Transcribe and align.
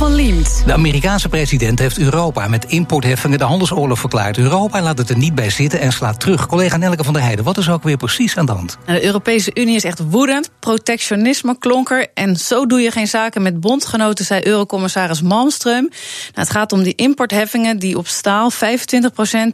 Van 0.00 0.14
Liemt. 0.14 0.62
De 0.66 0.72
Amerikaanse 0.72 1.28
president 1.28 1.78
heeft 1.78 1.98
Europa 1.98 2.48
met 2.48 2.64
importheffingen 2.64 3.38
de 3.38 3.44
handelsoorlog 3.44 3.98
verklaard. 3.98 4.38
Europa 4.38 4.82
laat 4.82 4.98
het 4.98 5.10
er 5.10 5.16
niet 5.16 5.34
bij 5.34 5.50
zitten 5.50 5.80
en 5.80 5.92
slaat 5.92 6.20
terug. 6.20 6.46
Collega 6.46 6.76
Nelke 6.76 7.04
van 7.04 7.12
der 7.12 7.22
Heijden, 7.22 7.44
wat 7.44 7.58
is 7.58 7.68
ook 7.68 7.82
weer 7.82 7.96
precies 7.96 8.36
aan 8.36 8.46
de 8.46 8.52
hand? 8.52 8.78
De 8.86 9.04
Europese 9.04 9.50
Unie 9.54 9.74
is 9.74 9.84
echt 9.84 10.00
woedend. 10.10 10.50
Protectionisme 10.58 11.58
klonker. 11.58 12.06
En 12.14 12.36
zo 12.36 12.66
doe 12.66 12.80
je 12.80 12.90
geen 12.90 13.06
zaken 13.06 13.42
met 13.42 13.60
bondgenoten, 13.60 14.24
zei 14.24 14.46
Eurocommissaris 14.46 15.22
Malmström. 15.22 15.88
Nou, 15.88 15.90
het 16.32 16.50
gaat 16.50 16.72
om 16.72 16.82
die 16.82 16.94
importheffingen 16.94 17.78
die 17.78 17.98
op 17.98 18.06
staal 18.06 18.50
25% 18.52 18.56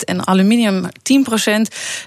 en 0.05 0.27
aluminium 0.27 0.85
10% 0.85 0.88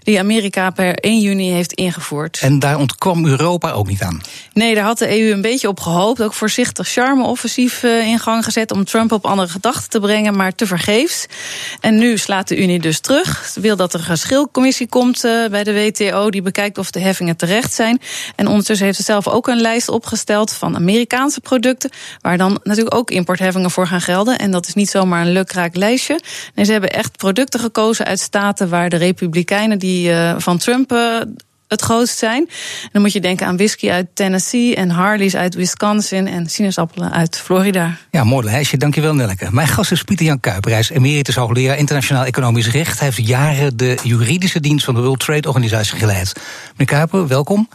die 0.04 0.20
Amerika 0.20 0.70
per 0.70 0.96
1 0.96 1.20
juni 1.20 1.52
heeft 1.52 1.74
ingevoerd. 1.74 2.40
En 2.42 2.60
daar 2.60 2.78
ontkwam 2.78 3.26
Europa 3.26 3.72
ook 3.72 3.88
niet 3.88 4.02
aan? 4.02 4.22
Nee, 4.54 4.76
daar 4.76 4.84
had 4.84 4.98
de 4.98 5.22
EU 5.22 5.32
een 5.32 5.42
beetje 5.42 5.68
op 5.68 5.80
gehoopt. 5.80 6.22
Ook 6.22 6.34
voorzichtig 6.34 6.88
charme-offensief 6.88 7.84
uh, 7.84 8.08
in 8.08 8.20
gezet 8.38 8.72
om 8.72 8.86
Trump 8.86 9.12
op 9.12 9.26
andere 9.26 9.50
gedachten 9.50 9.90
te 9.90 10.00
brengen, 10.00 10.36
maar 10.36 10.56
tevergeefs. 10.56 11.26
En 11.80 11.98
nu 11.98 12.18
slaat 12.18 12.48
de 12.48 12.58
Unie 12.58 12.80
dus 12.80 13.00
terug. 13.00 13.50
Ze 13.54 13.60
wil 13.60 13.76
dat 13.76 13.94
er 13.94 14.00
een 14.00 14.06
geschilcommissie 14.06 14.88
komt 14.88 15.26
uh, 15.26 15.48
bij 15.48 15.64
de 15.64 15.74
WTO 15.74 16.30
die 16.30 16.42
bekijkt 16.42 16.78
of 16.78 16.92
de 16.92 17.00
heffingen 17.00 17.36
terecht 17.36 17.74
zijn. 17.74 18.02
En 18.36 18.48
ondertussen 18.48 18.86
heeft 18.86 18.98
ze 18.98 19.04
zelf 19.04 19.28
ook 19.28 19.48
een 19.48 19.62
lijst 19.62 19.90
opgesteld 19.90 20.54
van 20.54 20.76
Amerikaanse 20.76 21.42
producten, 21.42 21.90
waar 22.22 22.38
dan 22.38 22.60
natuurlijk 22.64 22.96
ook 22.96 23.12
importheffingen 23.12 23.72
voor 23.72 23.88
gaan 23.88 24.02
gelden. 24.02 24.38
En 24.38 24.52
dat 24.52 24.68
is 24.68 24.74
niet 24.74 24.90
zomaar 24.90 25.22
een 25.26 25.32
lukraak 25.32 25.76
lijstje. 25.76 26.20
Nee, 26.56 26.66
ze 26.66 26.72
hebben 26.72 26.94
echt 26.94 27.18
producten 27.18 27.60
gekozen 27.60 28.06
uit 28.06 28.20
staten 28.20 28.70
waar 28.70 28.90
de 28.90 28.98
Republikeinen 28.98 29.80
die 29.80 30.10
uh, 30.10 30.36
van 30.38 30.58
Trump 30.58 30.92
het 31.70 31.82
grootst 31.82 32.18
zijn. 32.18 32.50
dan 32.92 33.02
moet 33.02 33.14
je 33.14 33.20
denken 33.20 33.48
aan 33.48 33.58
whisky 33.58 33.90
uit 33.90 34.08
Tennessee 34.14 34.76
en 34.76 34.90
Harley's 34.90 35.36
uit 35.36 35.56
Wisconsin 35.56 36.28
en 36.28 36.50
sinaasappelen 36.50 37.12
uit 37.12 37.40
Florida. 37.40 37.98
Ja, 38.12 38.24
mooi 38.24 38.46
lijstje. 38.46 38.78
Dankjewel, 38.78 39.14
Nelke. 39.14 39.48
Mijn 39.52 39.68
gast 39.68 39.92
is 39.92 40.04
Pieter-Jan 40.04 40.40
Kuiper. 40.40 40.72
Hij 40.72 40.80
is 40.80 40.90
emeritus 40.90 41.36
hoogleraar 41.36 41.78
internationaal 41.78 42.26
economisch 42.26 42.70
recht. 42.70 43.00
Hij 43.00 43.08
heeft 43.08 43.28
jaren 43.28 43.78
de 43.78 43.98
juridische 44.04 44.60
dienst 44.60 44.86
van 44.86 44.94
de 44.94 45.02
World 45.02 45.20
Trade 45.20 45.48
Organisatie 45.48 45.98
geleid. 45.98 46.34
Meneer 46.72 46.86
Kuiper, 46.86 47.28
welkom. 47.28 47.70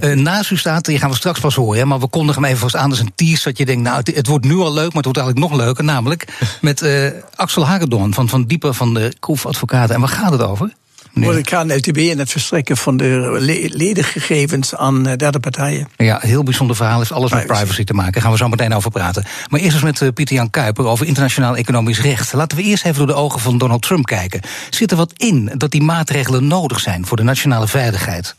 Uh, 0.00 0.16
naast 0.16 0.50
u 0.50 0.56
staat, 0.56 0.84
die 0.84 0.98
gaan 0.98 1.10
we 1.10 1.16
straks 1.16 1.40
pas 1.40 1.54
horen, 1.54 1.88
maar 1.88 2.00
we 2.00 2.08
kondigen 2.08 2.42
hem 2.42 2.50
even 2.50 2.62
vast 2.62 2.76
aan 2.76 2.90
als 2.90 2.98
een 2.98 3.12
tease. 3.14 3.44
Dat 3.44 3.58
je 3.58 3.66
denkt, 3.66 3.82
nou, 3.82 3.96
het, 3.96 4.14
het, 4.14 4.26
wordt 4.26 4.44
nu 4.44 4.56
al 4.56 4.72
leuk, 4.72 4.92
maar 4.92 5.02
het 5.02 5.04
wordt 5.04 5.18
eigenlijk 5.18 5.48
nog 5.48 5.60
leuker. 5.60 5.84
Namelijk 5.84 6.38
met 6.60 6.82
uh, 6.82 7.10
Axel 7.34 7.66
Hagedorn 7.66 8.14
van, 8.14 8.28
van 8.28 8.44
Dieper 8.44 8.74
van 8.74 8.94
de 8.94 9.14
Kroef 9.20 9.46
Advocaten. 9.46 9.94
En 9.94 10.00
waar 10.00 10.10
gaat 10.10 10.32
het 10.32 10.42
over? 10.42 10.72
Nee. 11.12 11.38
Ik 11.38 11.48
ga 11.48 11.64
LTB 11.66 11.96
en 11.96 12.18
het 12.18 12.30
verstrekken 12.30 12.76
van 12.76 12.96
de 12.96 13.36
ledengegevens 13.72 14.74
aan 14.74 15.06
eh, 15.06 15.16
derde 15.16 15.40
partijen. 15.40 15.88
Ja, 15.96 16.18
heel 16.22 16.42
bijzonder 16.42 16.76
verhaal. 16.76 16.98
Heeft 16.98 17.12
alles 17.12 17.30
met 17.30 17.46
privacy 17.46 17.84
te 17.84 17.94
maken. 17.94 18.12
Daar 18.12 18.22
gaan 18.22 18.32
we 18.32 18.38
zo 18.38 18.48
meteen 18.48 18.74
over 18.74 18.90
praten. 18.90 19.24
Maar 19.48 19.60
eerst 19.60 19.74
eens 19.74 19.82
met 19.82 20.00
eh, 20.02 20.08
Pieter 20.14 20.36
Jan 20.36 20.50
Kuiper 20.50 20.86
over 20.86 21.06
internationaal 21.06 21.56
economisch 21.56 22.00
recht. 22.00 22.32
Laten 22.32 22.56
we 22.56 22.62
eerst 22.62 22.84
even 22.84 22.98
door 22.98 23.06
de 23.06 23.22
ogen 23.22 23.40
van 23.40 23.58
Donald 23.58 23.82
Trump 23.82 24.06
kijken. 24.06 24.40
Zit 24.70 24.90
er 24.90 24.96
wat 24.96 25.12
in 25.16 25.50
dat 25.56 25.70
die 25.70 25.82
maatregelen 25.82 26.46
nodig 26.46 26.80
zijn 26.80 27.06
voor 27.06 27.16
de 27.16 27.22
nationale 27.22 27.68
veiligheid? 27.68 28.34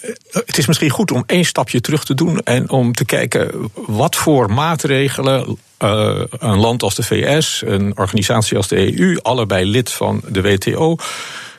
Eh, 0.00 0.10
het 0.46 0.58
is 0.58 0.66
misschien 0.66 0.90
goed 0.90 1.10
om 1.10 1.22
één 1.26 1.44
stapje 1.44 1.80
terug 1.80 2.04
te 2.04 2.14
doen 2.14 2.40
en 2.40 2.70
om 2.70 2.92
te 2.92 3.04
kijken 3.04 3.70
wat 3.86 4.16
voor 4.16 4.52
maatregelen 4.52 5.58
uh, 5.84 6.22
een 6.38 6.58
land 6.58 6.82
als 6.82 6.94
de 6.94 7.02
VS, 7.02 7.62
een 7.66 7.98
organisatie 7.98 8.56
als 8.56 8.68
de 8.68 8.98
EU, 8.98 9.18
allebei 9.22 9.64
lid 9.64 9.92
van 9.92 10.22
de 10.28 10.42
WTO, 10.42 10.96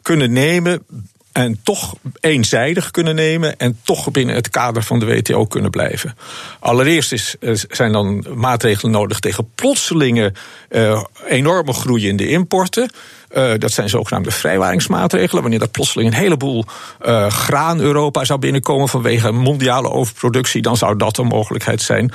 kunnen 0.02 0.32
nemen 0.32 0.86
en 1.32 1.60
toch 1.64 1.96
eenzijdig 2.20 2.92
kunnen 2.92 3.16
nemen 3.16 3.58
en 3.58 3.80
toch 3.84 4.12
binnen 4.12 4.36
het 4.36 4.50
kader 4.50 4.84
van 4.84 5.00
de 5.00 5.06
WTO 5.06 5.46
kunnen 5.46 5.72
blijven. 5.72 6.18
Allereerst 6.60 7.12
is, 7.12 7.36
zijn 7.70 7.92
dan 7.92 8.26
maatregelen 8.36 8.92
nodig 8.92 9.20
tegen 9.20 9.50
plotselinge 9.56 10.34
uh, 10.70 11.04
enorme 11.28 11.74
groei 11.74 12.08
in 12.08 12.18
de 12.18 12.30
importen. 12.30 12.92
Uh, 13.36 13.52
dat 13.58 13.72
zijn 13.72 13.90
zogenaamde 13.90 14.32
vrijwaringsmaatregelen. 14.32 15.42
Wanneer 15.42 15.62
er 15.62 15.70
plotseling 15.70 16.10
een 16.10 16.20
heleboel 16.20 16.66
uh, 17.06 17.28
graan 17.28 17.80
Europa 17.80 18.26
zou 18.26 18.40
binnenkomen 18.40 18.90
vanwege 18.90 19.32
mondiale 19.32 19.90
overproductie, 19.90 20.62
dan 20.62 20.78
zou 20.78 20.98
dat 20.98 21.18
een 21.18 21.26
mogelijkheid 21.26 21.82
zijn 21.82 22.12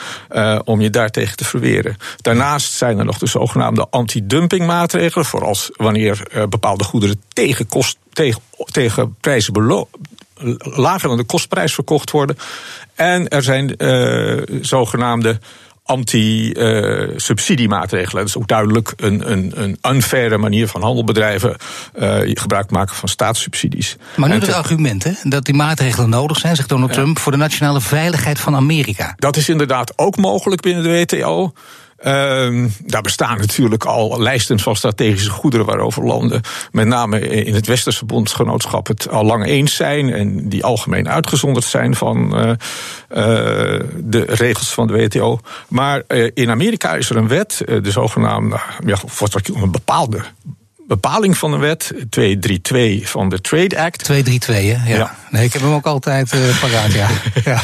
om 0.64 0.81
je 0.81 0.91
daartegen 0.91 1.36
te 1.36 1.44
verweren. 1.44 1.96
Daarnaast 2.16 2.72
zijn 2.72 2.98
er 2.98 3.04
nog 3.04 3.19
de 3.19 3.26
zogenaamde 3.26 3.86
anti-dumpingmaatregelen, 3.91 5.26
voor 5.26 5.44
als 5.44 5.70
wanneer 5.72 6.46
bepaalde 6.48 6.84
goederen 6.84 7.22
tegen, 7.32 7.66
kost, 7.66 7.98
tegen, 8.14 8.41
tegen 8.64 9.16
prijzen 9.20 9.86
lager 10.58 11.08
dan 11.08 11.16
de 11.16 11.25
kostprijs 11.25 11.75
verkocht 11.75 12.10
worden. 12.10 12.38
En 12.94 13.28
er 13.28 13.42
zijn 13.42 13.76
zogenaamde 14.60 15.38
anti-subsidiemaatregelen. 15.84 18.16
dat 18.16 18.28
is 18.28 18.36
ook 18.36 18.48
duidelijk 18.48 18.92
een, 18.97 19.32
een, 19.32 19.52
een 19.54 19.78
unfaire 19.94 20.38
manier 20.38 20.69
van 20.69 20.82
handelbedrijven 20.82 21.56
uh, 21.98 22.19
gebruik 22.25 22.70
maken 22.70 22.97
van 22.97 23.08
staatssubsidies. 23.08 23.97
Maar 24.16 24.28
nu 24.28 24.34
het 24.34 24.52
argument 24.52 25.04
hè, 25.04 25.12
dat 25.22 25.44
die 25.44 25.54
maatregelen 25.54 26.08
nodig 26.08 26.38
zijn, 26.38 26.56
zegt 26.56 26.69
Donald 26.69 26.92
Trump, 26.92 27.19
voor 27.19 27.32
de 27.32 27.38
nationale 27.38 27.81
veiligheid 27.81 28.41
van 28.41 28.54
Amerika. 28.54 29.14
Dat 29.16 29.36
is 29.36 29.48
inderdaad 29.48 29.98
ook 29.98 30.16
mogelijk 30.16 30.62
binnen 30.62 30.82
de 30.82 30.91
WTO. 30.91 31.52
Uh, 31.99 32.69
daar 32.78 33.03
bestaan 33.03 33.38
natuurlijk 33.38 33.84
al 33.84 34.21
lijsten 34.21 34.60
van 34.60 34.77
strategische 34.77 35.31
goederen 35.31 35.66
waarover 35.66 36.05
landen, 36.05 36.41
met 36.72 36.87
name 36.87 37.21
in 37.21 37.55
het 37.55 37.66
Westerse 37.66 38.05
bondgenootschap, 38.05 38.87
het 38.87 39.09
al 39.09 39.25
lang 39.25 39.47
eens 39.47 39.75
zijn 39.75 40.12
en 40.12 40.49
die 40.49 40.65
algemeen 40.65 41.09
uitgezonderd 41.09 41.65
zijn 41.65 41.94
van 41.94 42.38
uh, 42.38 42.49
uh, 42.49 42.56
de 43.97 44.25
regels 44.27 44.69
van 44.69 44.87
de 44.87 44.93
WTO. 44.93 45.38
Maar 45.69 46.03
uh, 46.09 46.31
in 46.34 46.50
Amerika 46.50 46.94
is 46.94 47.10
er 47.10 47.16
een 47.16 47.28
wet, 47.28 47.62
de 47.66 47.91
zogenaamde, 47.91 48.61
ja, 48.84 48.97
een 49.55 49.71
bepaalde 49.71 50.21
bepaling 50.87 51.38
van 51.38 51.53
een 51.53 51.61
wet, 51.61 51.93
232 52.11 53.11
van 53.11 53.28
de 53.28 53.41
Trade 53.41 53.78
Act. 53.78 54.05
232, 54.05 54.82
hè? 54.82 54.91
Ja. 54.91 54.97
ja. 54.97 55.16
Nee, 55.31 55.44
ik 55.44 55.53
heb 55.53 55.62
hem 55.62 55.72
ook 55.72 55.87
altijd 55.87 56.32
uh, 56.32 56.61
paraat, 56.61 56.93
ja. 56.93 57.09
ja. 57.53 57.61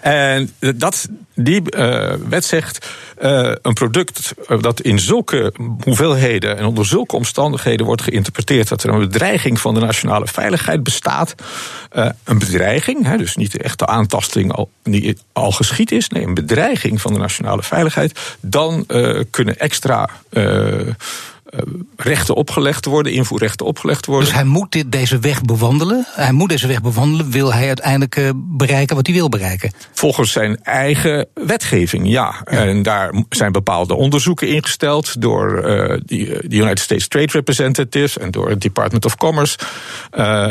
En 0.00 0.50
dat, 0.58 1.08
die 1.34 1.62
uh, 1.76 2.12
wet 2.28 2.44
zegt, 2.44 2.88
uh, 3.22 3.52
een 3.62 3.74
product 3.74 4.34
dat 4.60 4.80
in 4.80 4.98
zulke 4.98 5.52
hoeveelheden 5.84 6.58
en 6.58 6.64
onder 6.64 6.86
zulke 6.86 7.16
omstandigheden 7.16 7.86
wordt 7.86 8.02
geïnterpreteerd 8.02 8.68
dat 8.68 8.82
er 8.82 8.90
een 8.90 8.98
bedreiging 8.98 9.60
van 9.60 9.74
de 9.74 9.80
nationale 9.80 10.26
veiligheid 10.26 10.82
bestaat. 10.82 11.34
Uh, 11.96 12.08
een 12.24 12.38
bedreiging, 12.38 13.04
hè, 13.04 13.16
dus 13.16 13.36
niet 13.36 13.52
de 13.52 13.62
echte 13.62 13.86
aantasting 13.86 14.52
al, 14.52 14.70
die 14.82 15.18
al 15.32 15.50
geschied 15.50 15.92
is, 15.92 16.08
nee, 16.08 16.26
een 16.26 16.34
bedreiging 16.34 17.00
van 17.00 17.12
de 17.12 17.18
nationale 17.18 17.62
veiligheid. 17.62 18.36
Dan 18.40 18.86
kunnen 19.30 19.58
extra 19.58 20.08
eh, 20.30 20.94
rechten 21.96 22.34
opgelegd 22.34 22.84
worden, 22.84 23.12
invoerrechten 23.12 23.66
opgelegd 23.66 24.06
worden. 24.06 24.24
Dus 24.24 24.34
hij 24.34 24.44
moet 24.44 24.72
dit, 24.72 24.92
deze 24.92 25.18
weg 25.18 25.42
bewandelen. 25.42 26.06
Hij 26.08 26.32
moet 26.32 26.48
deze 26.48 26.66
weg 26.66 26.82
bewandelen. 26.82 27.30
Wil 27.30 27.52
hij 27.52 27.66
uiteindelijk 27.66 28.16
uh, 28.16 28.30
bereiken 28.34 28.96
wat 28.96 29.06
hij 29.06 29.14
wil 29.14 29.28
bereiken? 29.28 29.72
Volgens 29.92 30.32
zijn 30.32 30.62
eigen 30.62 31.26
wetgeving, 31.34 32.08
ja. 32.08 32.42
En 32.44 32.82
daar 32.82 33.24
zijn 33.28 33.52
bepaalde 33.52 33.94
onderzoeken 33.94 34.48
ingesteld 34.48 35.20
door 35.20 35.56
uh, 35.56 35.62
de 36.04 36.46
United 36.48 36.78
States 36.78 37.08
Trade 37.08 37.32
Representatives 37.32 38.18
en 38.18 38.30
door 38.30 38.48
het 38.48 38.60
Department 38.60 39.04
of 39.04 39.16
Commerce 39.16 39.58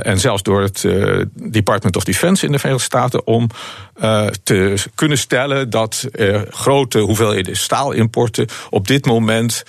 en 0.02 0.20
zelfs 0.20 0.44
door 0.44 0.62
het 0.62 0.88
Department 1.34 1.96
of 1.96 2.04
Defense 2.04 2.46
in 2.46 2.52
de 2.52 2.60
Verenigde 2.60 2.86
Staten 2.86 3.28
om 3.28 3.50
te 4.44 4.84
kunnen 4.96 5.18
stellen 5.18 5.70
dat 5.70 6.06
grote 6.50 7.00
hoeveelheden 7.00 7.58
staalimporten 7.58 8.48
op 8.70 8.88
dit 8.88 9.06
moment 9.06 9.64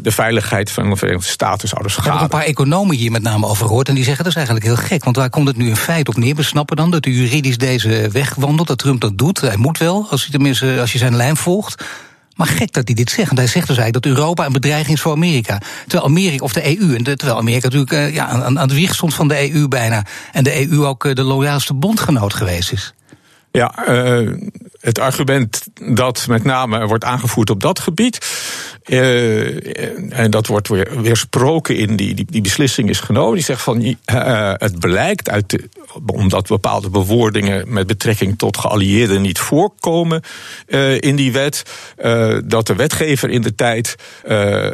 de 0.00 0.10
veiligheid 0.10 0.36
veiligheid 0.40 0.70
van 0.70 0.90
de 0.90 0.96
Verenigde 0.96 1.30
Staten 1.30 1.68
zouden. 1.68 1.92
Ik 1.92 2.04
heb 2.04 2.20
een 2.20 2.28
paar 2.28 2.42
economen 2.42 2.96
hier 2.96 3.10
met 3.10 3.22
name 3.22 3.46
over 3.46 3.66
gehoord. 3.66 3.88
En 3.88 3.94
die 3.94 4.04
zeggen 4.04 4.24
dat 4.24 4.32
is 4.32 4.38
eigenlijk 4.38 4.66
heel 4.66 4.86
gek. 4.86 5.04
Want 5.04 5.16
waar 5.16 5.30
komt 5.30 5.46
het 5.46 5.56
nu 5.56 5.68
in 5.68 5.76
feite 5.76 6.10
op 6.10 6.16
neer? 6.16 6.34
We 6.34 6.42
snappen 6.42 6.76
dan 6.76 6.90
dat 6.90 7.06
u 7.06 7.10
juridisch 7.10 7.58
deze 7.58 8.08
weg 8.12 8.34
wandelt. 8.34 8.68
Dat 8.68 8.78
Trump 8.78 9.00
dat 9.00 9.18
doet. 9.18 9.40
Hij 9.40 9.56
moet 9.56 9.78
wel, 9.78 10.06
als, 10.10 10.22
hij 10.22 10.30
tenminste, 10.30 10.76
als 10.80 10.92
je 10.92 10.98
zijn 10.98 11.16
lijn 11.16 11.36
volgt. 11.36 11.84
Maar 12.36 12.46
gek 12.46 12.72
dat 12.72 12.86
hij 12.86 12.94
dit 12.94 13.10
zegt. 13.10 13.26
Want 13.26 13.38
hij 13.38 13.48
zegt 13.48 13.66
dus 13.66 13.76
eigenlijk 13.76 14.04
dat 14.04 14.16
Europa 14.16 14.46
een 14.46 14.52
bedreiging 14.52 14.96
is 14.96 15.02
voor 15.02 15.12
Amerika. 15.12 15.60
Terwijl 15.86 16.04
Amerika, 16.04 16.44
of 16.44 16.52
de 16.52 16.78
EU, 16.78 16.94
en 16.94 17.04
terwijl 17.04 17.38
Amerika 17.38 17.64
natuurlijk 17.68 17.92
uh, 17.92 18.14
ja, 18.14 18.26
aan, 18.26 18.58
aan 18.58 18.68
de 18.68 18.74
wieg 18.74 18.94
stond 18.94 19.14
van 19.14 19.28
de 19.28 19.52
EU 19.52 19.68
bijna. 19.68 20.04
En 20.32 20.44
de 20.44 20.70
EU 20.70 20.84
ook 20.84 21.04
uh, 21.04 21.14
de 21.14 21.22
loyaalste 21.22 21.74
bondgenoot 21.74 22.34
geweest 22.34 22.72
is. 22.72 22.94
Ja, 23.52 23.88
uh, 23.88 24.34
het 24.80 24.98
argument 24.98 25.66
dat 25.92 26.26
met 26.28 26.44
name 26.44 26.86
wordt 26.86 27.04
aangevoerd 27.04 27.50
op 27.50 27.60
dat 27.60 27.80
gebied. 27.80 28.18
Uh, 28.88 30.18
en 30.18 30.30
dat 30.30 30.46
wordt 30.46 30.68
weer 30.68 31.02
weersproken 31.02 31.76
in 31.76 31.96
die, 31.96 32.14
die, 32.14 32.26
die, 32.30 32.42
beslissing 32.42 32.88
is 32.88 33.00
genomen. 33.00 33.34
Die 33.34 33.44
zegt 33.44 33.62
van 33.62 33.80
uh, 33.80 33.94
het 34.54 34.78
blijkt 34.78 35.30
uit 35.30 35.50
de, 35.50 35.68
omdat 36.06 36.48
bepaalde 36.48 36.90
bewoordingen 36.90 37.72
met 37.72 37.86
betrekking 37.86 38.38
tot 38.38 38.56
geallieerden 38.56 39.22
niet 39.22 39.38
voorkomen 39.38 40.22
uh, 40.66 41.00
in 41.00 41.16
die 41.16 41.32
wet, 41.32 41.62
dat 42.44 42.66
de 42.66 42.74
wetgever 42.74 43.30
in 43.30 43.42
de 43.42 43.54
tijd 43.54 43.96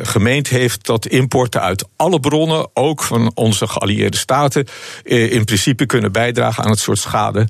gemeend 0.02 0.48
heeft 0.48 0.86
dat 0.86 1.06
importen 1.06 1.60
uit 1.60 1.84
alle 1.96 2.20
bronnen, 2.20 2.68
ook 2.74 3.02
van 3.02 3.30
onze 3.34 3.66
geallieerde 3.66 4.16
staten, 4.16 4.66
in 5.02 5.44
principe 5.44 5.86
kunnen 5.86 6.12
bijdragen 6.12 6.64
aan 6.64 6.70
het 6.70 6.78
soort 6.78 6.98
schade 6.98 7.46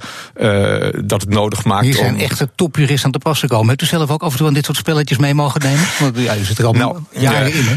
dat 1.05 1.21
het 1.21 1.31
nodig 1.31 1.65
maakt. 1.65 1.85
Hier 1.85 1.95
zijn 1.95 2.15
om... 2.15 2.21
echte 2.21 2.44
topjuristen 2.55 3.05
aan 3.07 3.13
te 3.13 3.19
passen 3.19 3.49
komen. 3.49 3.69
Hebt 3.69 3.83
u 3.83 3.87
zelf 3.87 4.11
ook 4.11 4.23
af 4.23 4.33
en 4.33 4.39
toe 4.39 4.47
aan 4.47 4.55
dit 4.55 4.65
soort 4.65 4.77
spelletjes 4.77 5.19
mee 5.19 5.35
mogen 5.35 5.61
nemen? 5.61 5.85
Want 6.01 6.19
ja, 6.19 6.37
u 6.37 6.45
zit 6.45 6.59
er 6.59 6.67
al 6.67 6.73
nou, 6.73 6.99
jaren 7.11 7.53
in, 7.53 7.65
hè? 7.65 7.77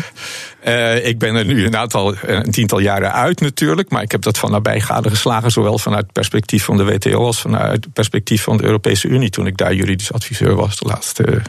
Uh, 0.65 1.05
ik 1.05 1.19
ben 1.19 1.35
er 1.35 1.45
nu 1.45 1.65
een 1.65 1.77
aantal, 1.77 2.15
een 2.21 2.51
tiental 2.51 2.79
jaren 2.79 3.13
uit 3.13 3.39
natuurlijk, 3.39 3.89
maar 3.89 4.01
ik 4.01 4.11
heb 4.11 4.21
dat 4.21 4.37
van 4.37 4.51
nabij 4.51 4.81
geslagen, 4.81 5.51
zowel 5.51 5.77
vanuit 5.77 6.03
het 6.03 6.11
perspectief 6.11 6.63
van 6.63 6.77
de 6.77 6.83
WTO 6.83 7.25
als 7.25 7.41
vanuit 7.41 7.83
het 7.83 7.93
perspectief 7.93 8.43
van 8.43 8.57
de 8.57 8.63
Europese 8.63 9.07
Unie, 9.07 9.29
toen 9.29 9.47
ik 9.47 9.57
daar 9.57 9.73
juridisch 9.73 10.13
adviseur 10.13 10.55
was 10.55 10.77
de 10.77 10.85
laatste 10.85 11.41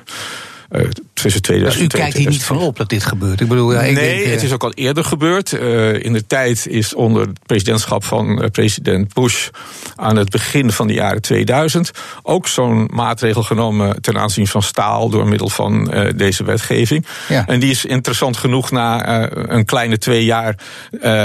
tussen 1.13 1.43
2000 1.43 1.91
dus 1.91 2.01
u 2.01 2.03
kijkt 2.03 2.17
hier 2.17 2.29
niet 2.29 2.45
van 2.45 2.59
op 2.59 2.77
dat 2.77 2.89
dit 2.89 3.05
gebeurt? 3.05 3.41
Ik 3.41 3.49
bedoel, 3.49 3.73
ja, 3.73 3.81
ik 3.81 3.95
nee, 3.95 4.15
denk, 4.15 4.27
uh... 4.27 4.33
het 4.33 4.43
is 4.43 4.53
ook 4.53 4.63
al 4.63 4.73
eerder 4.73 5.05
gebeurd. 5.05 5.53
Uh, 5.53 6.05
in 6.05 6.13
de 6.13 6.27
tijd 6.27 6.67
is 6.67 6.95
onder 6.95 7.27
het 7.27 7.39
presidentschap 7.47 8.05
van 8.05 8.49
president 8.53 9.15
Bush 9.15 9.49
aan 9.97 10.17
het 10.17 10.31
begin 10.31 10.73
van 10.73 10.87
de 10.87 10.93
jaren 10.93 11.23
2000 11.23 11.91
ook 12.23 12.49
zo'n 12.49 12.91
maatregel 12.93 13.43
genomen 13.43 14.01
ten 14.01 14.19
aanzien 14.19 14.47
van 14.47 14.63
staal 14.63 15.09
door 15.09 15.29
middel 15.29 15.49
van 15.49 15.95
deze 16.17 16.45
wetgeving. 16.45 17.07
Ja. 17.29 17.47
En 17.47 17.61
die 17.61 17.71
is 17.71 17.85
interessant 17.85 18.37
genoeg 18.37 18.71
na 18.71 19.31
een 19.33 19.65
kleine 19.65 19.99
twee 19.99 20.25
jaar 20.25 20.59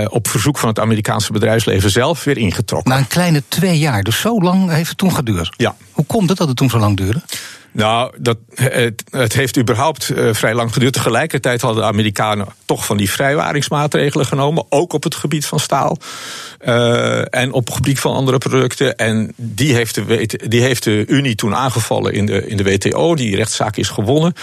op 0.07 0.27
verzoek 0.27 0.57
van 0.57 0.69
het 0.69 0.79
Amerikaanse 0.79 1.31
bedrijfsleven 1.31 1.89
zelf 1.89 2.23
weer 2.23 2.37
ingetrokken. 2.37 2.91
Na 2.91 2.97
een 2.97 3.07
kleine 3.07 3.43
twee 3.47 3.79
jaar, 3.79 4.03
dus 4.03 4.19
zo 4.19 4.41
lang 4.41 4.69
heeft 4.69 4.89
het 4.89 4.97
toen 4.97 5.13
geduurd? 5.13 5.53
Ja. 5.57 5.75
Hoe 5.91 6.05
komt 6.05 6.29
het 6.29 6.37
dat 6.37 6.47
het 6.47 6.57
toen 6.57 6.69
zo 6.69 6.79
lang 6.79 6.97
duurde? 6.97 7.21
Nou, 7.73 8.13
dat, 8.19 8.37
het, 8.55 9.03
het 9.09 9.33
heeft 9.33 9.57
überhaupt 9.57 10.09
uh, 10.09 10.33
vrij 10.33 10.53
lang 10.53 10.73
geduurd. 10.73 10.93
Tegelijkertijd 10.93 11.61
hadden 11.61 11.81
de 11.81 11.89
Amerikanen 11.89 12.47
toch 12.65 12.85
van 12.85 12.97
die 12.97 13.09
vrijwaringsmaatregelen 13.09 14.25
genomen. 14.25 14.65
Ook 14.69 14.93
op 14.93 15.03
het 15.03 15.15
gebied 15.15 15.45
van 15.45 15.59
staal. 15.59 15.97
Uh, 16.65 17.35
en 17.35 17.51
op 17.51 17.65
het 17.65 17.75
gebied 17.75 17.99
van 17.99 18.13
andere 18.13 18.37
producten. 18.37 18.97
En 18.97 19.33
die 19.35 19.73
heeft, 19.73 19.95
de, 19.95 20.29
die 20.47 20.61
heeft 20.61 20.83
de 20.83 21.05
Unie 21.07 21.35
toen 21.35 21.55
aangevallen 21.55 22.13
in 22.13 22.25
de, 22.25 22.47
in 22.47 22.57
de 22.57 22.63
WTO. 22.63 23.15
Die 23.15 23.35
rechtszaak 23.35 23.77
is 23.77 23.89
gewonnen. 23.89 24.33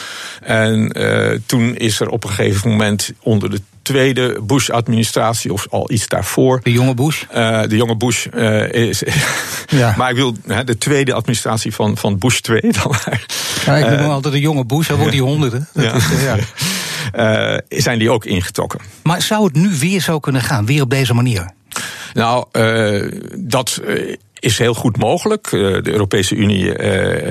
En 0.42 0.98
uh, 0.98 1.38
toen 1.46 1.76
is 1.76 2.00
er 2.00 2.08
op 2.08 2.24
een 2.24 2.30
gegeven 2.30 2.70
moment 2.70 3.12
onder 3.20 3.50
de 3.50 3.60
tweede 3.90 4.40
Bush-administratie, 4.42 5.52
of 5.52 5.66
al 5.70 5.90
iets 5.90 6.08
daarvoor. 6.08 6.60
De 6.62 6.72
jonge 6.72 6.94
Bush? 6.94 7.22
Uh, 7.34 7.62
de 7.62 7.76
jonge 7.76 7.96
Bush 7.96 8.26
uh, 8.34 8.72
is. 8.72 9.02
ja. 9.68 9.94
maar 9.96 10.10
ik 10.10 10.16
wil 10.16 10.36
de 10.64 10.78
tweede 10.78 11.12
administratie 11.12 11.74
van, 11.74 11.96
van 11.96 12.18
Bush 12.18 12.38
2 12.38 12.60
dan 12.60 12.72
maar. 12.88 13.26
Ja, 13.64 13.76
ik 13.76 13.84
noem 13.84 13.98
uh, 13.98 14.08
altijd 14.08 14.34
de 14.34 14.40
jonge 14.40 14.64
Bush, 14.64 14.88
hij 14.88 14.96
wordt 14.96 15.12
die 15.12 15.22
honderden. 15.22 15.68
Ja. 15.74 15.94
Is, 15.94 16.04
ja. 16.22 17.60
zijn 17.68 17.98
die 17.98 18.10
ook 18.10 18.24
ingetrokken. 18.24 18.80
Maar 19.02 19.22
zou 19.22 19.44
het 19.44 19.54
nu 19.54 19.68
weer 19.78 20.00
zo 20.00 20.18
kunnen 20.18 20.42
gaan, 20.42 20.66
weer 20.66 20.82
op 20.82 20.90
deze 20.90 21.14
manier? 21.14 21.50
Nou, 22.12 22.46
dat 23.36 23.80
is 24.40 24.58
heel 24.58 24.74
goed 24.74 24.96
mogelijk. 24.96 25.50
De 25.50 25.90
Europese 25.90 26.34
Unie 26.34 26.72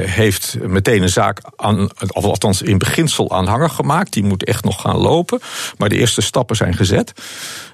heeft 0.06 0.58
meteen 0.68 1.02
een 1.02 1.10
zaak 1.10 1.42
aan, 1.56 1.90
of 2.08 2.24
althans 2.24 2.62
in 2.62 2.78
beginsel 2.78 3.32
aanhanger 3.32 3.70
gemaakt. 3.70 4.14
Die 4.14 4.24
moet 4.24 4.44
echt 4.44 4.64
nog 4.64 4.82
gaan 4.82 4.98
lopen. 4.98 5.40
Maar 5.78 5.90
de 5.90 5.98
eerste 5.98 6.22
stappen 6.22 6.56
zijn 6.56 6.76
gezet. 6.76 7.14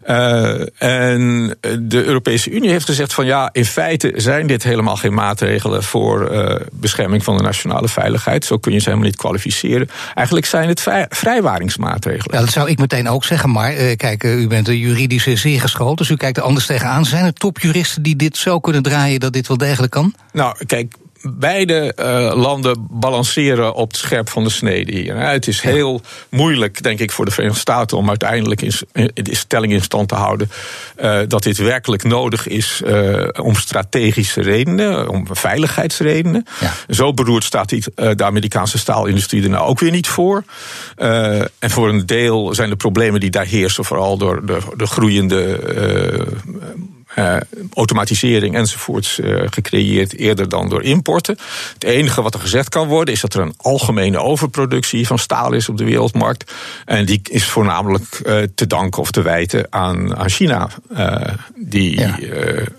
Uh, 0.08 0.82
en 0.82 1.56
de 1.80 2.04
Europese 2.04 2.50
Unie 2.50 2.70
heeft 2.70 2.86
gezegd 2.86 3.14
van 3.14 3.26
ja, 3.26 3.50
in 3.52 3.66
feite 3.66 4.14
zijn 4.16 4.48
dit 4.48 4.64
helemaal 4.64 4.96
geen 4.96 5.14
maatregelen 5.14 5.84
voor 5.84 6.32
bescherming 6.72 7.24
van 7.24 7.38
de 7.38 7.44
nationale 7.44 7.88
veiligheid. 7.88 8.46
Zo 8.46 8.58
kun 8.58 8.72
je 8.72 8.80
ze 8.80 8.86
helemaal 8.86 9.08
niet 9.08 9.18
kwalificeren. 9.18 9.90
Eigenlijk 10.16 10.46
zijn 10.48 10.68
het 10.68 10.82
vrij, 10.82 11.06
vrijwaringsmaatregelen. 11.10 12.36
Ja, 12.38 12.40
dat 12.44 12.54
zou 12.54 12.70
ik 12.70 12.80
meteen 12.80 13.10
ook 13.10 13.24
zeggen. 13.24 13.52
Maar 13.52 13.74
kijk, 13.74 14.24
u 14.24 14.48
bent 14.48 14.68
een 14.68 14.78
juridische 14.78 15.36
zeer 15.36 15.62
geschoold, 15.62 15.98
dus 15.98 16.10
u 16.10 16.16
kijkt 16.16 16.38
er 16.38 16.44
anders 16.44 16.66
tegenaan. 16.66 17.06
Zijn 17.06 17.26
er 17.26 17.34
topjuristen 17.34 18.02
die 18.02 18.16
dit 18.16 18.38
zo 18.38 18.60
kunnen 18.60 18.84
draaien 18.84 19.20
dat 19.26 19.34
dit 19.34 19.48
wel 19.48 19.58
degelijk 19.58 19.92
kan? 19.92 20.14
Nou, 20.32 20.66
kijk, 20.66 20.96
beide 21.34 21.94
uh, 22.00 22.36
landen 22.36 22.88
balanceren 22.90 23.74
op 23.74 23.88
het 23.88 23.98
scherp 23.98 24.30
van 24.30 24.44
de 24.44 24.50
snede 24.50 24.92
hier. 24.92 25.18
Het 25.18 25.48
is 25.48 25.62
heel 25.62 26.02
moeilijk, 26.30 26.84
denk 26.84 27.00
ik, 27.00 27.12
voor 27.12 27.26
de 27.26 27.32
Verenigde 27.32 27.60
Staten 27.60 27.98
om 27.98 28.10
uiteindelijk 28.10 28.62
in, 28.62 28.72
de 29.14 29.36
stelling 29.36 29.74
in 29.74 29.82
stand 29.82 30.08
te 30.10 30.16
houden 30.16 30.50
uh, 31.02 31.20
dat 31.28 31.44
dit 31.44 31.58
werkelijk 31.58 32.04
nodig 32.04 32.48
is 32.48 32.82
uh, 32.86 33.28
om 33.42 33.56
strategische 33.56 34.42
redenen, 34.42 35.10
om 35.10 35.28
veiligheidsredenen. 35.32 36.46
Ja. 36.60 36.74
Zo 36.90 37.14
beroerd 37.14 37.44
staat 37.44 37.70
de 37.70 38.24
Amerikaanse 38.24 38.78
staalindustrie 38.78 39.44
er 39.44 39.50
nou 39.50 39.68
ook 39.68 39.80
weer 39.80 39.92
niet 39.92 40.08
voor. 40.08 40.44
en 40.96 41.50
voor 41.60 41.90
een 41.90 42.06
deel 42.06 42.54
zijn 42.54 42.70
de 42.70 42.76
problemen 42.76 43.20
die 43.20 43.30
daar 43.30 43.46
heersen 43.46 43.86
vooral 43.86 44.18
door 44.18 44.46
de, 44.46 44.58
de 44.78 44.88
groeiende 44.88 45.60
uh, 47.16 47.38
automatisering 47.74 48.56
enzovoorts 48.56 49.20
uh, 49.20 49.42
gecreëerd 49.46 50.18
eerder 50.18 50.50
dan 50.50 50.70
door 50.70 50.84
importen. 50.84 51.38
Het 51.74 51.84
enige 51.84 52.22
wat 52.22 52.34
er 52.34 52.40
gezegd 52.40 52.70
kan 52.70 52.88
worden 52.88 53.14
is 53.14 53.22
dat 53.22 53.34
er 53.34 53.42
een 53.42 53.54
algemene 53.58 54.20
overproductie 54.20 55.08
van 55.08 55.20
staal 55.20 55.54
is 55.54 55.70
op 55.70 55.78
de 55.78 55.84
wereldmarkt. 55.84 56.54
En 56.86 57.06
die 57.06 57.20
is 57.24 57.46
voornamelijk 57.46 58.22
uh, 58.26 58.38
te 58.56 58.68
danken 58.68 59.02
of 59.02 59.12
te 59.12 59.22
wijten 59.22 59.68
aan, 59.70 60.16
aan 60.16 60.30
China, 60.30 60.70
die 61.56 62.00
ja. 62.00 62.18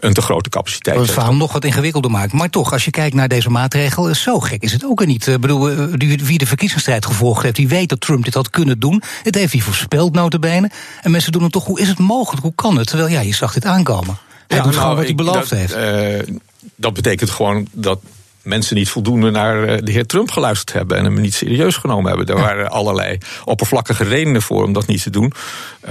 een 0.01 0.13
te 0.13 0.23
grote 0.23 0.49
capaciteit 0.49 0.97
heeft. 0.97 1.09
Het 1.09 1.19
verhaal 1.19 1.37
nog 1.37 1.53
wat 1.53 1.65
ingewikkelder 1.65 2.11
maakt. 2.11 2.33
Maar 2.33 2.51
toch, 2.51 2.73
als 2.73 2.85
je 2.85 2.91
kijkt 2.91 3.15
naar 3.15 3.29
deze 3.29 3.51
maatregel, 3.51 4.15
zo 4.15 4.41
gek 4.41 4.63
is 4.63 4.73
het 4.73 4.85
ook 4.85 5.01
er 5.01 5.07
niet. 5.07 5.27
Ik 5.27 5.41
bedoel, 5.41 5.71
wie 5.97 6.39
de 6.39 6.47
verkiezingsstrijd 6.47 7.07
gevolgd 7.07 7.43
heeft, 7.43 7.57
die 7.57 7.69
weet 7.69 7.89
dat 7.89 8.01
Trump 8.01 8.25
dit 8.25 8.35
had 8.35 8.51
kunnen 8.51 8.79
doen. 8.79 9.03
Het 9.23 9.35
heeft 9.35 9.53
hij 9.53 9.61
voorspeld, 9.61 10.13
notabene. 10.13 10.71
En 11.03 11.11
mensen 11.11 11.33
doen 11.33 11.43
het 11.43 11.53
toch, 11.53 11.65
hoe 11.65 11.81
is 11.81 11.89
het 11.89 11.99
mogelijk? 11.99 12.43
Hoe 12.43 12.55
kan 12.55 12.77
het? 12.77 12.87
Terwijl, 12.87 13.11
ja, 13.11 13.21
je 13.21 13.35
zag 13.35 13.53
dit 13.53 13.65
aankomen. 13.65 14.19
Hij 14.47 14.57
ja, 14.57 14.63
doet 14.63 14.73
nou, 14.73 14.83
gewoon 14.83 14.97
wat 14.97 15.05
hij 15.05 15.15
beloofd 15.15 15.51
dat, 15.51 15.59
heeft. 15.59 15.77
Uh, 15.77 16.37
dat 16.77 16.95
betekent 16.95 17.31
gewoon 17.31 17.67
dat 17.73 18.01
mensen 18.47 18.77
niet 18.77 18.89
voldoende 18.89 19.31
naar 19.31 19.65
eh, 19.65 19.79
de 19.83 19.93
heer 19.93 20.07
Trump 20.07 20.31
geluisterd 20.31 20.73
hebben 20.73 20.97
en 20.97 21.05
hem 21.05 21.21
niet 21.21 21.35
serieus 21.35 21.77
genomen 21.77 22.09
hebben. 22.09 22.35
Er 22.35 22.41
waren 22.41 22.71
allerlei 22.71 23.19
oppervlakkige 23.45 24.05
redenen 24.05 24.43
voor 24.43 24.65
om 24.65 24.73
dat 24.73 24.87
niet 24.87 25.03
te 25.03 25.11
doen. 25.11 25.33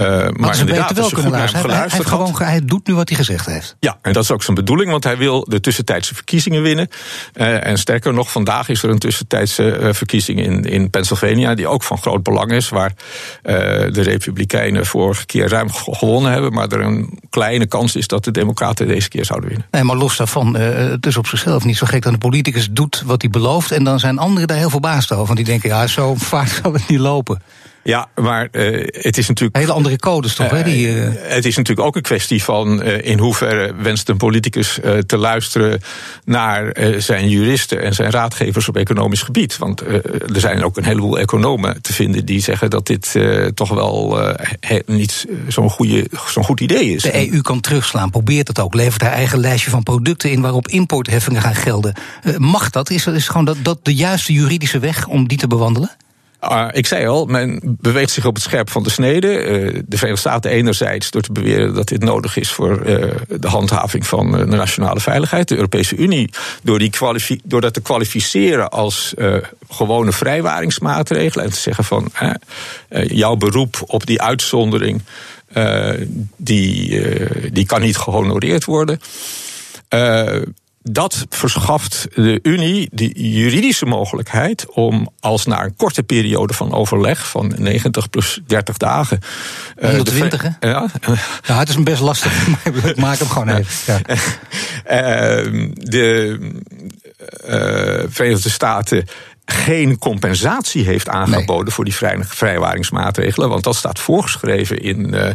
Uh, 0.00 0.28
maar, 0.32 0.58
inderdaad, 0.58 0.92
wel 0.92 1.10
kunnen 1.10 1.32
luisteren. 1.32 1.70
Hij, 1.70 1.86
hij, 1.88 2.04
gewoon, 2.04 2.34
hij 2.38 2.60
doet 2.64 2.86
nu 2.86 2.94
wat 2.94 3.08
hij 3.08 3.18
gezegd 3.18 3.46
heeft. 3.46 3.76
Ja, 3.80 3.98
en 4.02 4.12
dat 4.12 4.22
is 4.22 4.30
ook 4.30 4.42
zijn 4.42 4.56
bedoeling, 4.56 4.90
want 4.90 5.04
hij 5.04 5.16
wil 5.16 5.44
de 5.48 5.60
tussentijdse 5.60 6.14
verkiezingen 6.14 6.62
winnen. 6.62 6.88
Uh, 7.34 7.66
en 7.66 7.78
sterker 7.78 8.14
nog, 8.14 8.30
vandaag 8.30 8.68
is 8.68 8.82
er 8.82 8.90
een 8.90 8.98
tussentijdse 8.98 9.78
uh, 9.78 9.92
verkiezing 9.92 10.40
in, 10.40 10.64
in 10.64 10.90
Pennsylvania, 10.90 11.54
die 11.54 11.66
ook 11.66 11.82
van 11.82 11.98
groot 11.98 12.22
belang 12.22 12.52
is, 12.52 12.68
waar 12.68 12.92
de 13.42 14.02
Republikeinen 14.02 14.86
vorige 14.86 15.26
keer 15.26 15.48
ruim 15.48 15.72
gewonnen 15.72 16.32
hebben, 16.32 16.52
maar 16.52 16.68
er 16.68 16.80
een 16.80 17.18
kleine 17.30 17.66
kans 17.66 17.96
is 17.96 18.06
dat 18.06 18.24
de 18.24 18.30
Democraten 18.30 18.86
deze 18.86 19.08
keer 19.08 19.24
zouden 19.24 19.48
winnen. 19.48 19.66
Nee, 19.70 19.82
maar 19.82 19.96
los 19.96 20.16
daarvan, 20.16 20.54
het 20.56 21.06
is 21.06 21.16
op 21.16 21.26
zichzelf 21.26 21.64
niet 21.64 21.76
zo 21.76 21.86
gek 21.86 22.02
dat 22.02 22.12
een 22.12 22.18
doet 22.72 23.02
wat 23.06 23.22
hij 23.22 23.30
belooft 23.30 23.70
en 23.70 23.84
dan 23.84 23.98
zijn 23.98 24.18
anderen 24.18 24.48
daar 24.48 24.56
heel 24.56 24.70
verbaasd 24.70 25.12
over, 25.12 25.24
want 25.24 25.36
die 25.36 25.46
denken, 25.46 25.68
ja, 25.68 25.86
zo 25.86 26.14
vaak 26.14 26.48
zal 26.62 26.72
het 26.72 26.88
niet 26.88 26.98
lopen. 26.98 27.42
Ja, 27.86 28.08
maar 28.14 28.48
uh, 28.52 28.86
het 28.90 29.18
is 29.18 29.28
natuurlijk. 29.28 29.58
Hele 29.58 29.72
andere 29.72 29.98
codes 29.98 30.34
toch? 30.34 30.50
Hè, 30.50 30.62
die, 30.62 30.88
uh... 30.88 31.08
Het 31.12 31.44
is 31.44 31.56
natuurlijk 31.56 31.86
ook 31.86 31.96
een 31.96 32.02
kwestie 32.02 32.42
van 32.42 32.82
in 32.82 33.18
hoeverre 33.18 33.74
wenst 33.74 34.08
een 34.08 34.16
politicus 34.16 34.78
te 35.06 35.16
luisteren 35.16 35.80
naar 36.24 36.76
zijn 36.98 37.28
juristen 37.28 37.82
en 37.82 37.94
zijn 37.94 38.10
raadgevers 38.10 38.68
op 38.68 38.76
economisch 38.76 39.22
gebied. 39.22 39.58
Want 39.58 39.80
er 39.80 40.40
zijn 40.40 40.64
ook 40.64 40.76
een 40.76 40.84
heleboel 40.84 41.18
economen 41.18 41.82
te 41.82 41.92
vinden 41.92 42.24
die 42.24 42.40
zeggen 42.40 42.70
dat 42.70 42.86
dit 42.86 43.14
toch 43.54 43.68
wel 43.68 44.18
niet 44.86 45.26
zo'n 45.48 45.70
zo'n 46.28 46.44
goed 46.44 46.60
idee 46.60 46.94
is. 46.94 47.02
De 47.02 47.32
EU 47.32 47.40
kan 47.40 47.60
terugslaan, 47.60 48.10
probeert 48.10 48.48
het 48.48 48.60
ook, 48.60 48.74
levert 48.74 49.02
haar 49.02 49.12
eigen 49.12 49.38
lijstje 49.38 49.70
van 49.70 49.82
producten 49.82 50.30
in 50.30 50.40
waarop 50.40 50.68
importheffingen 50.68 51.42
gaan 51.42 51.54
gelden. 51.54 51.94
mag 52.38 52.70
dat? 52.70 52.90
Is, 52.90 53.06
is 53.06 53.28
gewoon 53.28 53.44
dat, 53.44 53.56
dat 53.62 53.78
de 53.82 53.94
juiste 53.94 54.32
juridische 54.32 54.78
weg 54.78 55.06
om 55.06 55.28
die 55.28 55.38
te 55.38 55.46
bewandelen? 55.46 55.90
Uh, 56.42 56.68
ik 56.72 56.86
zei 56.86 57.06
al, 57.06 57.26
men 57.26 57.60
beweegt 57.62 58.10
zich 58.10 58.26
op 58.26 58.34
het 58.34 58.42
scherp 58.42 58.70
van 58.70 58.82
de 58.82 58.90
snede. 58.90 59.28
Uh, 59.28 59.80
de 59.86 59.96
Verenigde 59.96 60.28
Staten 60.28 60.50
enerzijds 60.50 61.10
door 61.10 61.22
te 61.22 61.32
beweren 61.32 61.74
dat 61.74 61.88
dit 61.88 62.02
nodig 62.02 62.36
is 62.36 62.50
voor 62.50 62.86
uh, 62.86 63.14
de 63.28 63.48
handhaving 63.48 64.06
van 64.06 64.32
de 64.32 64.44
nationale 64.44 65.00
veiligheid. 65.00 65.48
De 65.48 65.54
Europese 65.54 65.96
Unie 65.96 66.30
door, 66.62 66.78
die 66.78 66.90
door 67.44 67.60
dat 67.60 67.74
te 67.74 67.80
kwalificeren 67.80 68.70
als 68.70 69.14
gewone 69.68 70.12
vrijwaringsmaatregelen. 70.12 71.44
En 71.44 71.52
te 71.52 71.58
zeggen 71.58 71.84
van 71.84 72.12
jouw 73.06 73.36
beroep 73.36 73.82
op 73.86 74.06
die 74.06 74.22
uitzondering, 74.22 75.02
die, 76.36 77.02
die 77.52 77.66
kan 77.66 77.80
niet 77.80 77.96
gehonoreerd 77.96 78.64
worden 78.64 79.00
dat 80.90 81.26
verschaft 81.28 82.08
de 82.14 82.38
Unie 82.42 82.88
de 82.92 83.32
juridische 83.32 83.86
mogelijkheid 83.86 84.66
om 84.70 85.08
als 85.20 85.46
na 85.46 85.64
een 85.64 85.76
korte 85.76 86.02
periode 86.02 86.54
van 86.54 86.72
overleg 86.72 87.28
van 87.28 87.52
90 87.56 88.10
plus 88.10 88.40
30 88.46 88.76
dagen. 88.76 89.18
Uh, 89.78 89.88
120, 89.88 90.42
hè? 90.42 90.68
Ja. 90.68 90.88
het 91.42 91.68
is 91.68 91.82
best 91.82 92.00
lastig, 92.00 92.46
maar 92.48 92.86
ik 92.86 92.96
maak 92.96 93.18
hem 93.18 93.28
gewoon 93.28 93.48
even. 93.48 93.94
Ja. 94.86 95.38
Uh, 95.38 95.70
de 95.74 96.38
uh, 97.48 98.04
Verenigde 98.08 98.50
Staten 98.50 99.06
geen 99.46 99.98
compensatie 99.98 100.84
heeft 100.84 101.08
aangeboden 101.08 101.64
nee. 101.64 101.72
voor 101.72 101.84
die 101.84 101.94
vrij, 101.94 102.18
vrijwaringsmaatregelen. 102.24 103.48
Want 103.48 103.64
dat 103.64 103.76
staat 103.76 103.98
voorgeschreven 103.98 104.78
in 104.78 105.14
uh, 105.14 105.28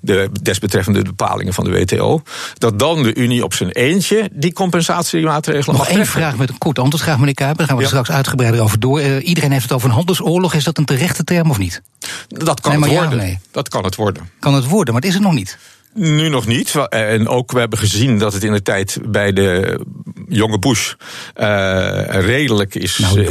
de 0.00 0.30
desbetreffende 0.42 1.02
bepalingen 1.02 1.54
van 1.54 1.64
de 1.64 1.70
WTO. 1.70 2.22
Dat 2.54 2.78
dan 2.78 3.02
de 3.02 3.14
Unie 3.14 3.44
op 3.44 3.54
zijn 3.54 3.70
eentje 3.70 4.30
die 4.32 4.52
compensatiemaatregelen 4.52 5.76
Nog 5.76 5.86
mag 5.86 5.96
één 5.96 6.06
vraag 6.06 6.36
met 6.36 6.48
een 6.48 6.58
kort 6.58 6.78
antwoord 6.78 7.02
graag, 7.02 7.18
meneer 7.18 7.34
Kuiper. 7.34 7.58
Daar 7.58 7.66
gaan 7.66 7.76
we 7.76 7.82
ja. 7.82 7.88
straks 7.88 8.10
uitgebreider 8.10 8.60
over 8.60 8.80
door. 8.80 9.00
Uh, 9.00 9.26
iedereen 9.26 9.50
heeft 9.50 9.62
het 9.62 9.72
over 9.72 9.88
een 9.88 9.94
handelsoorlog. 9.94 10.54
Is 10.54 10.64
dat 10.64 10.78
een 10.78 10.84
terechte 10.84 11.24
term 11.24 11.50
of 11.50 11.58
niet? 11.58 11.82
Dat 12.28 12.60
kan 12.60 12.72
nee, 12.72 12.80
het 12.80 12.90
worden. 12.90 13.18
Ja, 13.18 13.24
nee. 13.24 13.38
Dat 13.50 13.68
kan 13.68 13.84
het 13.84 13.94
worden. 13.94 14.30
Kan 14.38 14.54
het 14.54 14.66
worden, 14.66 14.94
maar 14.94 15.02
het 15.02 15.10
is 15.10 15.16
het 15.16 15.26
nog 15.26 15.34
niet. 15.34 15.58
Nu 15.98 16.28
nog 16.28 16.46
niet. 16.46 16.74
En 16.88 17.28
ook 17.28 17.52
we 17.52 17.58
hebben 17.58 17.78
gezien 17.78 18.18
dat 18.18 18.32
het 18.32 18.44
in 18.44 18.52
de 18.52 18.62
tijd 18.62 18.98
bij 19.08 19.32
de 19.32 19.80
jonge 20.28 20.58
Bush 20.58 20.92
uh, 21.40 22.04
redelijk 22.08 22.74
is. 22.74 22.98
Nou, 22.98 23.20
uh, 23.20 23.28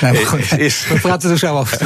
nee, 0.00 0.26
is, 0.38 0.52
is. 0.52 0.86
We 0.88 1.00
praten 1.00 1.30
er 1.30 1.38
zo 1.38 1.56
over. 1.56 1.78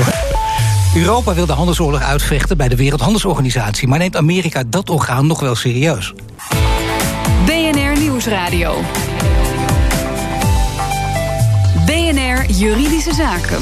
Europa 0.94 1.34
wil 1.34 1.46
de 1.46 1.52
handelsoorlog 1.52 2.02
uitvechten 2.02 2.56
bij 2.56 2.68
de 2.68 2.76
Wereldhandelsorganisatie. 2.76 3.88
Maar 3.88 3.98
neemt 3.98 4.16
Amerika 4.16 4.62
dat 4.66 4.90
orgaan 4.90 5.26
nog 5.26 5.40
wel 5.40 5.54
serieus? 5.54 6.12
BNR 7.44 7.98
Nieuwsradio. 7.98 8.80
BNR 11.86 12.50
Juridische 12.50 13.14
Zaken. 13.14 13.60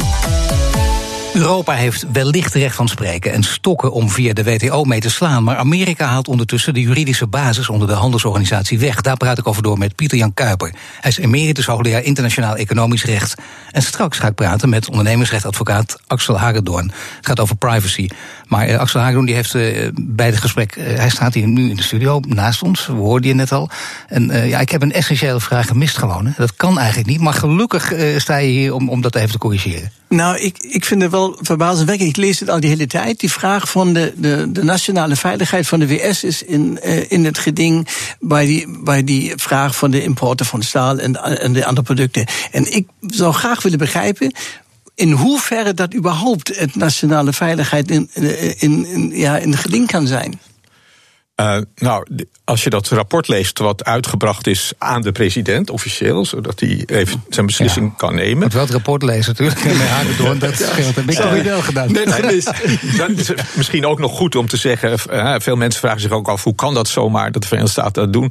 Europa 1.35 1.73
heeft 1.73 2.07
wellicht 2.13 2.55
recht 2.55 2.77
van 2.77 2.89
spreken 2.89 3.33
en 3.33 3.43
stokken 3.43 3.93
om 3.93 4.11
via 4.11 4.33
de 4.33 4.45
WTO 4.45 4.85
mee 4.85 5.01
te 5.01 5.11
slaan. 5.11 5.45
Maar 5.45 5.57
Amerika 5.57 6.07
haalt 6.07 6.29
ondertussen 6.29 6.75
de 6.75 6.81
juridische 6.81 7.27
basis 7.27 7.69
onder 7.69 7.89
de 7.89 7.95
handelsorganisatie 7.95 8.79
weg. 8.79 9.01
Daar 9.01 9.17
praat 9.17 9.39
ik 9.39 9.47
over 9.47 9.63
door 9.63 9.79
met 9.79 9.97
Pieter 9.97 10.19
Jan 10.19 10.35
Kuiper. 10.35 10.73
Hij 11.01 11.11
is 11.11 11.19
emeritus 11.19 11.67
hoogleraar 11.67 12.03
internationaal 12.03 12.57
economisch 12.57 13.05
recht. 13.05 13.35
En 13.71 13.83
straks 13.83 14.19
ga 14.19 14.27
ik 14.27 14.35
praten 14.35 14.69
met 14.69 14.89
ondernemersrechtadvocaat 14.89 16.01
Axel 16.07 16.39
Hagedorn. 16.39 16.93
Het 17.17 17.27
gaat 17.27 17.41
over 17.41 17.57
privacy. 17.57 18.09
Maar 18.47 18.69
uh, 18.69 18.79
Axel 18.79 19.01
Hagedorn 19.01 19.27
die 19.27 19.35
heeft 19.35 19.55
uh, 19.55 19.89
bij 19.95 20.27
het 20.27 20.37
gesprek, 20.37 20.77
uh, 20.77 20.85
hij 20.85 21.11
staat 21.11 21.35
hier 21.35 21.47
nu 21.47 21.71
in 21.71 21.77
de 21.77 21.83
studio 21.83 22.21
naast 22.27 22.63
ons, 22.63 22.87
we 22.87 22.93
hoorden 22.93 23.29
je 23.29 23.35
net 23.35 23.53
al. 23.53 23.71
En 24.09 24.49
ja, 24.49 24.61
ik 24.61 24.71
heb 24.71 24.83
een 24.83 24.93
essentiële 24.93 25.41
vraag 25.41 25.67
gemist 25.67 25.99
gewoon. 25.99 26.35
Dat 26.37 26.55
kan 26.55 26.79
eigenlijk 26.79 27.09
niet, 27.09 27.21
maar 27.21 27.35
gelukkig 27.35 27.93
sta 28.17 28.37
je 28.37 28.49
hier 28.49 28.75
om, 28.75 28.89
om 28.89 29.01
dat 29.01 29.15
even 29.15 29.31
te 29.31 29.39
corrigeren. 29.39 29.93
Nou, 30.09 30.39
ik, 30.39 30.59
ik 30.59 30.85
vind 30.85 31.03
het 31.03 31.11
wel 31.11 31.20
verbazingwekkend. 31.41 32.09
Ik 32.09 32.17
lees 32.17 32.41
het 32.41 32.51
al 32.51 32.61
die 32.61 32.71
hele 32.71 32.87
tijd. 32.87 33.21
Die 33.21 33.33
vraag 33.33 33.71
van 33.71 33.93
de, 33.93 34.13
de, 34.17 34.49
de 34.53 34.65
nationale 34.65 35.17
veiligheid 35.17 35.67
van 35.67 35.79
de 35.79 35.87
WS 35.87 36.25
is 36.25 36.43
in, 36.43 36.79
uh, 36.85 37.11
in 37.11 37.25
het 37.25 37.39
geding 37.39 37.89
bij 38.21 38.47
die, 38.47 38.79
bij 38.85 39.05
die 39.05 39.33
vraag 39.37 39.77
van 39.77 39.91
de 39.91 40.03
importen 40.03 40.47
van 40.47 40.63
staal 40.63 40.99
en, 40.99 41.41
en 41.41 41.53
de 41.53 41.65
andere 41.65 41.87
producten. 41.87 42.27
En 42.51 42.73
ik 42.73 42.87
zou 43.07 43.33
graag 43.33 43.63
willen 43.63 43.79
begrijpen 43.79 44.33
in 44.95 45.11
hoeverre 45.11 45.75
dat 45.75 45.95
überhaupt 45.95 46.57
het 46.57 46.75
nationale 46.75 47.33
veiligheid 47.33 47.91
in, 47.91 48.11
in, 48.59 48.87
in, 48.87 49.11
ja, 49.15 49.37
in 49.37 49.57
geding 49.57 49.87
kan 49.87 50.07
zijn. 50.07 50.41
Uh, 51.41 51.59
nou, 51.75 52.07
als 52.45 52.65
je 52.65 52.71
dat 52.71 52.89
rapport 52.89 53.29
leest, 53.29 53.59
wat 53.59 53.85
uitgebracht 53.85 54.47
is 54.47 54.73
aan 54.79 55.03
de 55.03 55.13
president, 55.13 55.71
officieel, 55.71 56.25
zodat 56.25 56.61
hij 56.61 56.83
even 56.87 57.23
zijn 57.29 57.47
beslissing 57.47 57.87
ja. 57.87 57.95
kan 57.97 58.15
nemen. 58.15 58.39
Moet 58.39 58.53
wel 58.53 58.63
het 58.63 58.71
rapport 58.71 59.03
lezen, 59.03 59.35
natuurlijk. 59.39 59.65
Nee, 59.81 60.17
door, 60.17 60.39
dat 60.39 60.55
scheelt. 60.55 60.95
Dat 60.95 60.95
heb 60.95 61.09
ik 61.09 61.17
toch 61.17 61.43
wel 61.43 61.63
gedaan. 61.63 61.93
Nee, 61.93 62.05
is, 62.37 62.45
dat 62.97 63.11
is 63.11 63.33
misschien 63.55 63.87
ook 63.87 63.99
nog 63.99 64.17
goed 64.17 64.37
om 64.37 64.49
te 64.49 64.57
zeggen. 64.57 64.99
Uh, 65.13 65.35
veel 65.39 65.57
mensen 65.57 65.81
vragen 65.81 66.01
zich 66.01 66.11
ook 66.11 66.29
af 66.29 66.45
hoe 66.45 66.55
kan 66.55 66.75
dat 66.75 66.89
zomaar 66.89 67.33
dat 67.33 67.43
de 67.43 67.49
Verenigde 67.49 67.81
Staten 67.81 68.03
dat 68.03 68.13
doen. 68.13 68.31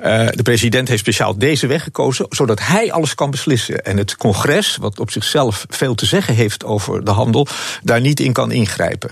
Uh, 0.00 0.28
de 0.30 0.42
president 0.42 0.88
heeft 0.88 1.00
speciaal 1.00 1.38
deze 1.38 1.66
weg 1.66 1.82
gekozen, 1.82 2.26
zodat 2.30 2.60
hij 2.60 2.92
alles 2.92 3.14
kan 3.14 3.30
beslissen. 3.30 3.84
En 3.84 3.96
het 3.96 4.16
congres, 4.16 4.76
wat 4.80 5.00
op 5.00 5.10
zichzelf 5.10 5.66
veel 5.68 5.94
te 5.94 6.06
zeggen 6.06 6.34
heeft 6.34 6.64
over 6.64 7.04
de 7.04 7.10
handel, 7.10 7.46
daar 7.82 8.00
niet 8.00 8.20
in 8.20 8.32
kan 8.32 8.52
ingrijpen. 8.52 9.10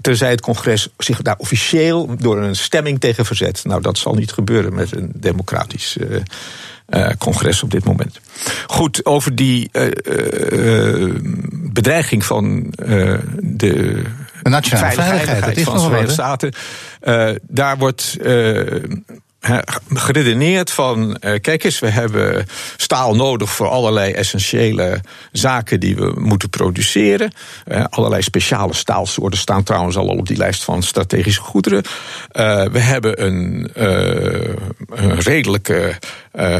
Tenzij 0.00 0.30
het 0.30 0.40
congres 0.40 0.88
zich 0.96 1.22
daar 1.22 1.36
officieel 1.38 2.14
door 2.18 2.42
een 2.42 2.56
stemming 2.86 3.00
tegen 3.00 3.26
verzet. 3.26 3.64
Nou, 3.64 3.82
dat 3.82 3.98
zal 3.98 4.14
niet 4.14 4.32
gebeuren 4.32 4.74
met 4.74 4.96
een 4.96 5.10
democratisch 5.14 5.96
uh, 5.96 6.20
uh, 6.88 7.10
congres 7.18 7.62
op 7.62 7.70
dit 7.70 7.84
moment. 7.84 8.20
Goed, 8.66 9.04
over 9.04 9.34
die 9.34 9.70
uh, 9.72 11.14
bedreiging 11.52 12.24
van 12.24 12.72
de, 12.76 13.20
de 13.40 14.02
nationale 14.42 14.92
veiligheid, 14.92 15.38
veiligheid 15.38 15.62
van 15.62 15.74
de 15.74 15.80
Verenigde 15.80 16.12
Staten. 16.12 16.52
daar 17.48 17.78
wordt 17.78 18.16
geredeneerd 19.88 20.70
van, 20.70 21.16
uh, 21.20 21.40
kijk 21.40 21.64
eens, 21.64 21.78
we 21.78 21.88
hebben 21.88 22.46
staal 22.76 23.14
nodig 23.14 23.50
voor 23.50 23.68
allerlei 23.68 24.12
essentiële 24.12 25.00
zaken 25.32 25.80
die 25.80 25.96
we 25.96 26.12
moeten 26.18 26.50
produceren. 26.50 27.32
Uh, 27.66 27.84
allerlei 27.90 28.22
speciale 28.22 28.74
staalsoorten 28.74 29.38
staan 29.38 29.62
trouwens 29.62 29.96
al 29.96 30.06
op 30.06 30.26
die 30.26 30.36
lijst 30.36 30.64
van 30.64 30.82
strategische 30.82 31.40
goederen. 31.40 31.82
Uh, 32.32 32.64
we 32.64 32.78
hebben 32.78 33.24
een, 33.24 33.70
een 33.74 35.20
redelijke, 35.20 35.98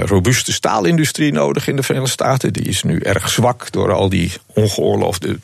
robuuste 0.05 0.53
staalindustrie 0.53 1.33
nodig 1.33 1.69
in 1.69 1.77
de 1.77 1.83
Verenigde 1.83 2.13
Staten. 2.13 2.53
Die 2.53 2.69
is 2.69 2.83
nu 2.83 2.99
erg 2.99 3.29
zwak 3.29 3.73
door 3.73 3.93
al 3.93 4.09
die 4.09 4.33
ongeoorloofde, 4.47 5.39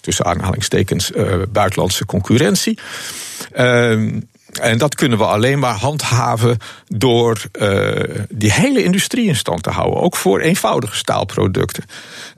tussen 0.00 0.24
aanhalingstekens, 0.24 1.10
buitenlandse 1.52 2.06
concurrentie. 2.06 2.78
Ehm, 3.52 4.20
en 4.52 4.78
dat 4.78 4.94
kunnen 4.94 5.18
we 5.18 5.24
alleen 5.24 5.58
maar 5.58 5.74
handhaven 5.74 6.58
door 6.88 7.42
uh, 7.60 7.90
die 8.28 8.52
hele 8.52 8.82
industrie 8.82 9.26
in 9.26 9.36
stand 9.36 9.62
te 9.62 9.70
houden. 9.70 10.00
Ook 10.00 10.16
voor 10.16 10.40
eenvoudige 10.40 10.96
staalproducten. 10.96 11.84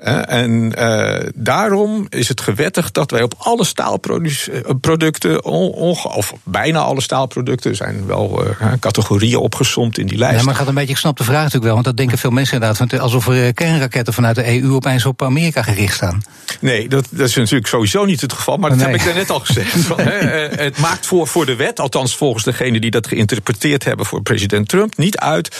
Uh, 0.05 0.33
en 0.33 0.73
uh, 0.79 1.29
daarom 1.35 2.07
is 2.09 2.29
het 2.29 2.41
gewettigd 2.41 2.95
dat 2.95 3.11
wij 3.11 3.23
op 3.23 3.35
alle 3.39 3.65
staalproducten, 3.65 5.45
of 5.45 6.35
bijna 6.43 6.79
alle 6.79 7.01
staalproducten, 7.01 7.77
zijn 7.77 8.07
wel 8.07 8.43
categorieën 8.81 9.39
opgesomd 9.39 9.99
in 9.99 10.07
die 10.07 10.19
lijst. 10.19 10.39
Ja, 10.39 10.45
maar 10.45 10.55
gaat 10.55 10.69
een 10.69 10.75
beetje, 10.75 10.91
ik 10.91 10.97
snap 10.97 11.17
de 11.17 11.25
vraag 11.25 11.43
natuurlijk 11.43 11.65
wel, 11.65 11.75
want 11.75 11.85
dat 11.85 11.97
denken 11.97 12.19
veel 12.19 12.31
mensen 12.31 12.55
inderdaad. 12.55 13.01
Alsof 13.01 13.29
er 13.29 13.55
kernraketten 13.55 14.15
vanuit 14.15 14.35
de 14.35 14.61
EU 14.61 14.73
opeens 14.73 15.07
op 15.07 15.23
Amerika 15.23 15.63
gericht 15.63 15.95
staan. 15.95 16.23
Nee, 16.61 16.89
dat, 16.89 17.07
dat 17.11 17.29
is 17.29 17.35
natuurlijk 17.35 17.67
sowieso 17.67 18.05
niet 18.05 18.21
het 18.21 18.33
geval, 18.33 18.57
maar 18.57 18.71
dat 18.71 18.79
nee. 18.79 18.89
heb 18.89 18.97
ik 18.97 19.05
daarnet 19.05 19.31
al 19.31 19.41
gezegd. 19.41 19.69
Van, 19.91 20.01
het 20.01 20.79
maakt 20.79 21.07
voor, 21.07 21.27
voor 21.27 21.47
de 21.47 21.57
wet, 21.57 21.81
althans 21.81 22.00
volgens 22.09 22.45
degene 22.45 22.81
die 22.81 22.91
dat 22.91 23.07
geïnterpreteerd 23.07 23.85
hebben 23.85 24.07
voor 24.07 24.23
president 24.23 24.69
Trump 24.69 24.97
niet 24.97 25.19
uit 25.19 25.57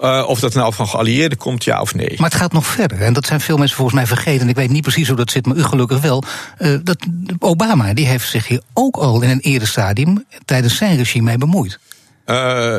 uh, 0.00 0.24
of 0.26 0.40
dat 0.40 0.54
nou 0.54 0.74
van 0.74 0.88
geallieerden 0.88 1.38
komt, 1.38 1.64
ja 1.64 1.80
of 1.80 1.94
nee. 1.94 2.14
Maar 2.16 2.30
het 2.30 2.38
gaat 2.38 2.52
nog 2.52 2.66
verder. 2.66 3.00
En 3.00 3.12
dat 3.12 3.26
zijn 3.26 3.40
veel 3.40 3.56
mensen 3.56 3.76
volgens 3.76 3.96
mij 3.96 4.06
vergeten. 4.06 4.40
En 4.40 4.48
ik 4.48 4.56
weet 4.56 4.70
niet 4.70 4.82
precies 4.82 5.08
hoe 5.08 5.16
dat 5.16 5.30
zit, 5.30 5.46
maar 5.46 5.56
u 5.56 5.62
gelukkig 5.62 6.00
wel. 6.00 6.22
Uh, 6.58 6.76
dat 6.82 6.98
Obama 7.38 7.94
die 7.94 8.06
heeft 8.06 8.28
zich 8.28 8.48
hier 8.48 8.60
ook 8.72 8.96
al 8.96 9.22
in 9.22 9.30
een 9.30 9.40
eerder 9.40 9.68
stadium 9.68 10.24
tijdens 10.44 10.76
zijn 10.76 10.96
regime 10.96 11.24
mee 11.24 11.38
bemoeid. 11.38 11.78
Uh, 12.26 12.78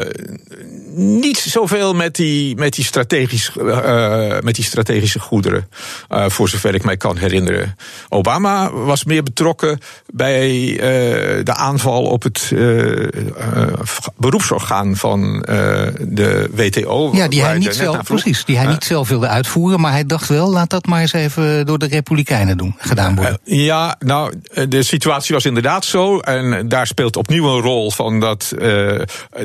niet 0.96 1.38
zoveel 1.38 1.94
met 1.94 2.16
die, 2.16 2.56
met 2.56 2.74
die, 2.74 2.86
strategisch, 2.86 3.52
uh, 3.58 4.40
met 4.42 4.56
die 4.56 4.64
strategische 4.64 5.20
goederen, 5.20 5.70
uh, 6.10 6.30
voor 6.30 6.50
zover 6.50 6.76
ik 6.76 6.84
mij 6.84 6.98
kan 6.98 7.18
herinneren. 7.18 7.76
Obama 8.10 8.72
was 8.72 9.04
meer 9.04 9.24
betrokken 9.24 9.80
bij 10.14 10.74
de 11.44 11.54
aanval 11.54 12.04
op 12.04 12.24
het 12.24 12.52
beroepsorgaan 14.18 14.96
van 14.96 15.40
de 16.00 16.50
WTO. 16.52 17.10
Ja, 17.14 17.28
die 17.28 17.44
hij, 17.44 17.58
niet 17.58 17.76
zelf, 17.76 18.04
precies, 18.04 18.46
die 18.46 18.58
hij 18.58 18.68
niet 18.68 18.84
zelf 18.84 19.10
wilde 19.10 19.28
uitvoeren, 19.28 19.80
maar 19.80 19.92
hij 19.92 20.06
dacht 20.06 20.28
wel, 20.28 20.50
laat 20.50 20.70
dat 20.70 20.86
maar 20.86 21.02
eens 21.02 21.14
even 21.14 21.66
door 21.66 21.80
de 21.80 21.88
Republikeinen 21.88 22.58
doen, 22.58 22.76
gedaan 22.78 23.16
worden. 23.16 23.40
ja, 23.44 23.96
nou, 24.00 24.34
de 24.70 24.84
situatie 24.84 25.36
was 25.36 25.46
inderdaad 25.46 25.86
zo. 25.86 26.20
En 26.20 26.68
daar 26.68 26.88
speelt 26.88 27.16
opnieuw 27.16 27.56
een 27.56 27.62
rol 27.62 27.92
van 27.92 28.20
dat 28.20 28.54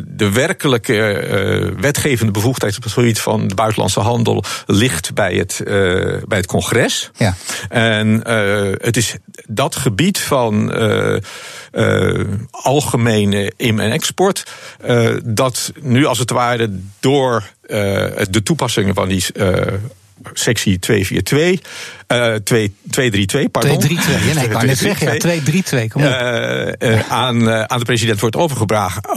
de 0.05 0.31
werkelijke 0.31 0.95
uh, 0.95 1.81
wetgevende 1.81 2.33
bevoegdheid 2.33 2.77
op 2.77 2.83
het 2.83 2.93
gebied 2.93 3.21
van 3.21 3.49
de 3.49 3.55
buitenlandse 3.55 4.01
handel 4.01 4.45
ligt 4.67 5.15
bij 5.15 5.35
het, 5.35 5.61
uh, 5.65 5.67
bij 6.27 6.39
het 6.39 6.47
congres. 6.47 7.11
Ja. 7.17 7.35
En 7.69 8.23
uh, 8.27 8.73
het 8.77 8.97
is 8.97 9.15
dat 9.49 9.77
gebied 9.77 10.19
van 10.19 10.73
algemene 12.51 13.53
in- 13.57 13.81
en 13.81 13.91
export 13.91 14.51
dat 15.25 15.73
nu 15.81 16.07
als 16.07 16.19
het 16.19 16.31
ware 16.31 16.81
door 17.01 17.51
de 18.31 18.41
toepassingen 18.43 18.95
van 18.95 19.09
die 19.09 19.25
sectie 20.33 20.79
242 20.79 21.61
Uh, 22.13 22.35
232, 22.35 23.51
pardon. 23.51 23.79
232, 23.79 24.29
ja, 24.29 24.35
nee, 24.35 24.45
ik 24.45 24.53
wou 24.53 24.67
net 24.67 24.79
zeggen, 24.79 25.13
ja, 25.13 25.19
232, 25.19 25.93
kom 25.93 26.03
op. 26.03 26.09
Uh, 26.83 27.11
aan, 27.11 27.51
aan 27.71 27.79
de 27.79 27.85
president 27.85 28.21
wordt 28.21 28.37
overgebracht. 28.37 29.09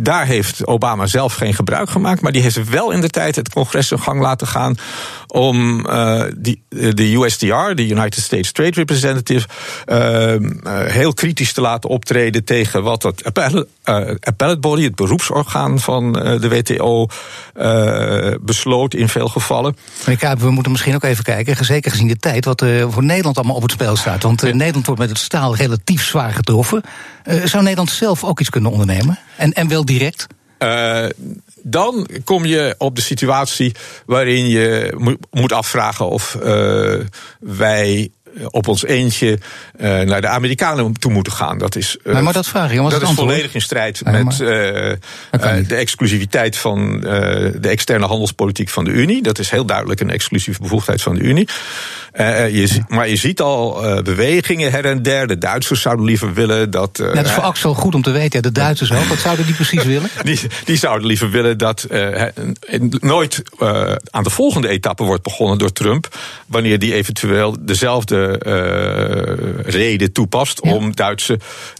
daar 0.00 0.26
heeft 0.26 0.66
Obama 0.66 1.06
zelf 1.06 1.34
geen 1.34 1.54
gebruik 1.54 1.90
gemaakt, 1.90 2.20
maar 2.20 2.32
die 2.32 2.42
heeft 2.42 2.68
wel 2.70 2.90
in 2.90 3.00
de 3.00 3.08
tijd 3.08 3.36
het 3.36 3.48
congres 3.48 3.92
in 3.92 3.98
gang 3.98 4.20
laten 4.20 4.46
gaan 4.46 4.74
om 5.26 5.86
die, 6.36 6.62
de 6.68 7.14
USTR, 7.14 7.74
de 7.74 7.88
United 7.88 8.22
States 8.22 8.52
Trade 8.52 8.70
Representative, 8.70 9.46
heel 10.86 11.14
kritisch 11.14 11.52
te 11.52 11.60
laten 11.60 11.90
optreden 11.90 12.44
tegen 12.44 12.82
wat 12.82 13.02
het 13.02 13.24
appellate, 13.24 13.68
appellate 14.20 14.60
body, 14.60 14.82
het 14.82 14.94
beroepsorgaan 14.94 15.80
van 15.80 16.12
de 16.12 16.48
WTO, 16.48 17.06
besloot 18.40 18.94
in 18.94 19.08
veel 19.08 19.28
gevallen. 19.28 19.76
Meneer 20.06 20.36
we 20.38 20.50
moeten 20.50 20.72
misschien 20.72 20.94
ook 20.94 21.04
even 21.04 21.24
kijken, 21.24 21.64
zeker 21.64 21.90
gezien 21.90 22.08
de 22.08 22.16
tijd, 22.16 22.39
wat 22.44 22.60
er 22.60 22.92
voor 22.92 23.04
Nederland 23.04 23.36
allemaal 23.36 23.56
op 23.56 23.62
het 23.62 23.70
spel 23.70 23.96
staat. 23.96 24.22
Want 24.22 24.42
Nederland 24.42 24.86
wordt 24.86 25.00
met 25.00 25.10
het 25.10 25.18
staal 25.18 25.56
relatief 25.56 26.04
zwaar 26.04 26.32
getroffen. 26.32 26.82
zou 27.44 27.62
Nederland 27.62 27.90
zelf 27.90 28.24
ook 28.24 28.40
iets 28.40 28.50
kunnen 28.50 28.70
ondernemen? 28.70 29.18
En, 29.36 29.52
en 29.52 29.68
wel 29.68 29.84
direct? 29.84 30.26
Uh, 30.62 31.04
dan 31.62 32.08
kom 32.24 32.44
je 32.44 32.74
op 32.78 32.96
de 32.96 33.02
situatie 33.02 33.74
waarin 34.06 34.48
je 34.48 34.94
moet 35.30 35.52
afvragen 35.52 36.08
of 36.08 36.36
uh, 36.42 37.00
wij 37.40 38.10
op 38.50 38.68
ons 38.68 38.84
eentje 38.84 39.38
uh, 39.80 40.00
naar 40.00 40.20
de 40.20 40.28
Amerikanen 40.28 40.92
toe 40.92 41.12
moeten 41.12 41.32
gaan. 41.32 41.58
Dat 41.58 41.76
is, 41.76 41.96
uh, 42.02 42.12
maar, 42.12 42.22
maar, 42.22 42.32
dat 42.32 42.46
vraag 42.46 42.72
ik. 42.72 42.90
Dat 42.90 43.02
is 43.02 43.10
volledig 43.10 43.54
in 43.54 43.60
strijd 43.60 44.04
met 44.04 44.32
uh, 44.32 44.38
de 44.38 45.74
exclusiviteit 45.74 46.56
van 46.56 47.00
de 47.00 47.68
externe 47.68 48.06
handelspolitiek 48.06 48.68
van 48.68 48.84
de 48.84 48.90
Unie. 48.90 49.22
Dat 49.22 49.38
is 49.38 49.50
heel 49.50 49.64
duidelijk 49.64 50.00
een 50.00 50.10
exclusieve 50.10 50.62
bevoegdheid 50.62 51.02
van 51.02 51.14
de 51.14 51.20
Unie. 51.20 51.48
je, 52.16 52.82
maar 52.88 53.08
je 53.08 53.16
ziet 53.16 53.40
al 53.40 53.82
bewegingen 54.02 54.70
her 54.70 54.84
en 54.84 55.02
der. 55.02 55.26
De 55.26 55.38
Duitsers 55.38 55.80
zouden 55.80 56.04
liever 56.04 56.34
willen 56.34 56.70
dat. 56.70 56.96
Dat 56.96 57.24
is 57.24 57.30
voor 57.30 57.42
Axel 57.42 57.74
goed 57.74 57.94
om 57.94 58.02
te 58.02 58.10
weten. 58.10 58.42
De 58.42 58.52
Duitsers 58.52 58.92
ook. 58.92 59.04
Wat 59.04 59.18
zouden 59.18 59.46
die 59.46 59.54
precies 59.54 59.84
willen? 59.94 60.10
die, 60.22 60.40
die 60.64 60.76
zouden 60.76 61.06
liever 61.06 61.30
willen 61.30 61.58
dat 61.58 61.86
nooit 63.00 63.42
aan 64.10 64.24
de 64.24 64.30
volgende 64.30 64.68
etappe 64.68 65.04
wordt 65.04 65.22
begonnen 65.22 65.58
door 65.58 65.72
Trump. 65.72 66.18
Wanneer 66.46 66.78
die 66.78 66.94
eventueel 66.94 67.56
dezelfde 67.60 68.19
reden 69.64 70.12
toepast 70.12 70.60
om 70.60 70.94
Duitse 70.94 71.38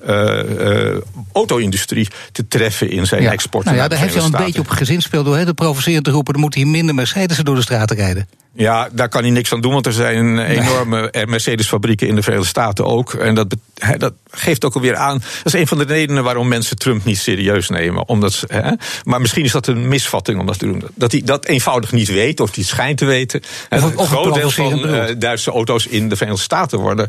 uh, 0.09 0.97
auto-industrie 1.33 2.09
te 2.33 2.49
treffen 2.49 2.91
in 2.91 3.07
zijn 3.07 3.27
export. 3.27 3.65
Nou 3.65 3.77
ja, 3.77 3.89
daar 3.89 3.99
heeft 3.99 4.15
hij 4.15 4.23
al 4.23 4.29
een 4.33 4.45
beetje 4.45 4.61
op 4.61 4.69
gezinspeeld 4.69 5.25
door 5.25 5.37
hè, 5.37 5.55
provocerend 5.55 6.05
te 6.05 6.11
roepen: 6.11 6.35
er 6.35 6.41
moeten 6.41 6.61
hier 6.61 6.71
minder 6.71 6.95
Mercedes'en 6.95 7.45
door 7.45 7.55
de 7.55 7.63
straten 7.63 7.97
rijden. 7.97 8.29
Ja, 8.53 8.89
daar 8.93 9.09
kan 9.09 9.23
hij 9.23 9.31
niks 9.31 9.53
aan 9.53 9.61
doen, 9.61 9.73
want 9.73 9.87
er 9.87 9.93
zijn 9.93 10.39
enorme 10.39 11.25
Mercedes-fabrieken 11.27 12.09
in 12.09 12.15
de 12.15 12.23
Verenigde 12.23 12.49
Staten 12.49 12.85
ook. 12.87 13.15
En 13.15 13.35
dat, 13.35 13.55
dat 13.97 14.13
geeft 14.31 14.65
ook 14.65 14.75
alweer 14.75 14.97
aan. 14.97 15.19
Dat 15.19 15.55
is 15.55 15.61
een 15.61 15.67
van 15.67 15.79
de 15.79 15.85
redenen 15.85 16.25
waarom 16.25 16.49
mensen 16.49 16.79
Trump 16.79 17.05
niet 17.05 17.19
serieus 17.19 17.69
nemen. 17.69 18.09
Omdat 18.09 18.33
ze, 18.33 18.77
maar 19.05 19.21
misschien 19.21 19.45
is 19.45 19.53
dat 19.53 19.67
een 19.67 19.89
misvatting 19.89 20.41
om 20.41 20.47
dat 20.47 20.59
te 20.59 20.67
doen. 20.67 20.85
Dat 20.95 21.13
hij 21.13 21.23
dat 21.25 21.47
eenvoudig 21.47 21.93
niet 21.93 22.09
weet, 22.09 22.41
of 22.41 22.55
hij 22.55 22.65
schijnt 22.65 22.99
te 22.99 23.05
weten. 23.05 23.43
Een 23.69 23.99
groot 23.99 24.35
deel 24.35 24.51
van 24.51 24.89
uh, 24.89 25.05
Duitse 25.19 25.51
auto's 25.51 25.87
in 25.87 26.09
de 26.09 26.17
Verenigde 26.17 26.45
Staten 26.45 26.79
worden 26.79 27.09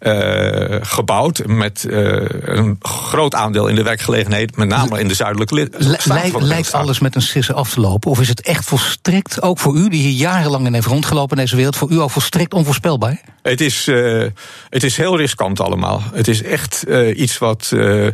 uh, 0.00 0.76
gebouwd. 0.80 1.46
Met 1.46 1.84
uh, 1.88 2.22
een 2.40 2.78
groot 2.80 3.34
aandeel 3.34 3.66
in 3.66 3.74
de 3.74 3.82
werkgelegenheid, 3.82 4.56
met 4.56 4.68
name 4.68 5.00
in 5.00 5.08
de 5.08 5.14
zuidelijke 5.14 5.68
staten. 5.98 6.44
Lijkt 6.44 6.72
alles 6.72 6.98
met 6.98 7.14
een 7.14 7.22
sisse 7.22 7.52
af 7.52 7.70
te 7.72 7.80
lopen? 7.80 8.10
Of 8.10 8.20
is 8.20 8.28
het 8.28 8.40
echt 8.40 8.64
volstrekt, 8.64 9.42
ook 9.42 9.58
voor 9.58 9.76
u, 9.76 9.88
die 9.88 10.02
hier 10.02 10.18
jarenlang 10.18 10.66
in 10.66 10.74
heeft 10.80 10.92
rondgelopen 10.92 11.36
in 11.36 11.42
deze 11.42 11.56
wereld, 11.56 11.76
voor 11.76 11.90
u 11.90 11.98
al 11.98 12.08
volstrekt 12.08 12.54
onvoorspelbaar? 12.54 13.20
Het 13.42 13.60
is, 13.60 13.88
uh, 13.88 14.26
het 14.68 14.84
is 14.84 14.96
heel 14.96 15.16
riskant 15.16 15.60
allemaal. 15.60 16.02
Het 16.12 16.28
is 16.28 16.42
echt 16.42 16.84
uh, 16.88 17.18
iets 17.18 17.38
wat 17.38 17.70
uh, 17.74 18.06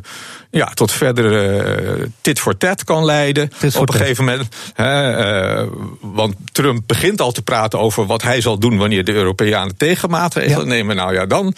ja, 0.50 0.66
tot 0.66 0.92
verdere 0.92 2.11
tit 2.20 2.40
voor 2.40 2.56
tat 2.56 2.85
kan 2.85 3.04
leiden. 3.04 3.50
Op 3.78 3.88
een 3.88 3.94
gegeven 3.94 4.25
moment. 4.25 4.49
Hè, 4.75 5.66
want 6.00 6.35
Trump 6.52 6.82
begint 6.87 7.20
al 7.20 7.32
te 7.32 7.42
praten 7.42 7.78
over 7.78 8.06
wat 8.06 8.23
hij 8.23 8.40
zal 8.40 8.58
doen 8.58 8.78
wanneer 8.78 9.04
de 9.04 9.12
Europeanen 9.12 9.76
tegenmaatregelen 9.76 10.66
ja. 10.66 10.73
nemen. 10.73 10.96
Nou 10.96 11.14
ja, 11.14 11.26
dan 11.26 11.54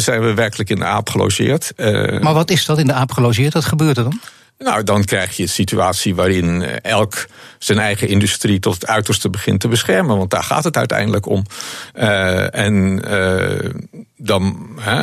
zijn 0.00 0.20
we 0.20 0.34
werkelijk 0.34 0.70
in 0.70 0.78
de 0.78 0.84
aap 0.84 1.10
gelogeerd. 1.10 1.72
maar 2.20 2.34
wat 2.34 2.50
is 2.50 2.64
dat 2.64 2.78
in 2.78 2.86
de 2.86 2.92
aap 2.92 3.12
gelogeerd? 3.12 3.54
Wat 3.54 3.64
gebeurt 3.64 3.96
er 3.96 4.04
dan? 4.04 4.20
Nou, 4.58 4.82
dan 4.82 5.04
krijg 5.04 5.36
je 5.36 5.42
een 5.42 5.48
situatie 5.48 6.14
waarin 6.14 6.62
elk 6.82 7.26
zijn 7.58 7.78
eigen 7.78 8.08
industrie 8.08 8.58
tot 8.58 8.74
het 8.74 8.86
uiterste 8.86 9.30
begint 9.30 9.60
te 9.60 9.68
beschermen. 9.68 10.16
Want 10.16 10.30
daar 10.30 10.42
gaat 10.42 10.64
het 10.64 10.76
uiteindelijk 10.76 11.26
om. 11.26 11.44
Uh, 11.94 12.54
en 12.54 13.02
uh, 13.08 13.70
dan 14.16 14.68
uh, 14.78 15.02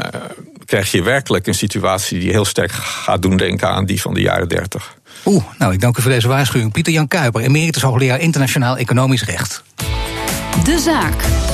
krijg 0.66 0.92
je 0.92 1.04
werkelijk 1.04 1.48
een 1.48 1.56
situatie 1.56 2.20
die 2.20 2.32
heel 2.32 2.46
sterk 2.46 2.72
gaat 2.72 3.22
doen 3.22 3.38
denken 3.38 3.70
aan 3.70 3.86
die 3.86 4.02
van 4.02 4.14
de 4.14 4.22
jaren 4.22 4.50
dertig. 4.50 4.98
Oeh, 5.26 5.44
nou 5.58 5.74
ik 5.74 5.82
dank 5.82 5.98
u 5.98 6.02
voor 6.02 6.12
deze 6.12 6.28
waarschuwing. 6.28 6.72
Pieter 6.72 6.94
Jan 6.94 7.08
Kuiper, 7.08 7.42
emeritus 7.42 7.82
hoogleraar 7.82 8.20
internationaal 8.20 8.78
economisch 8.78 9.24
recht. 9.24 9.64
De 10.64 10.80
zaak. 10.80 11.54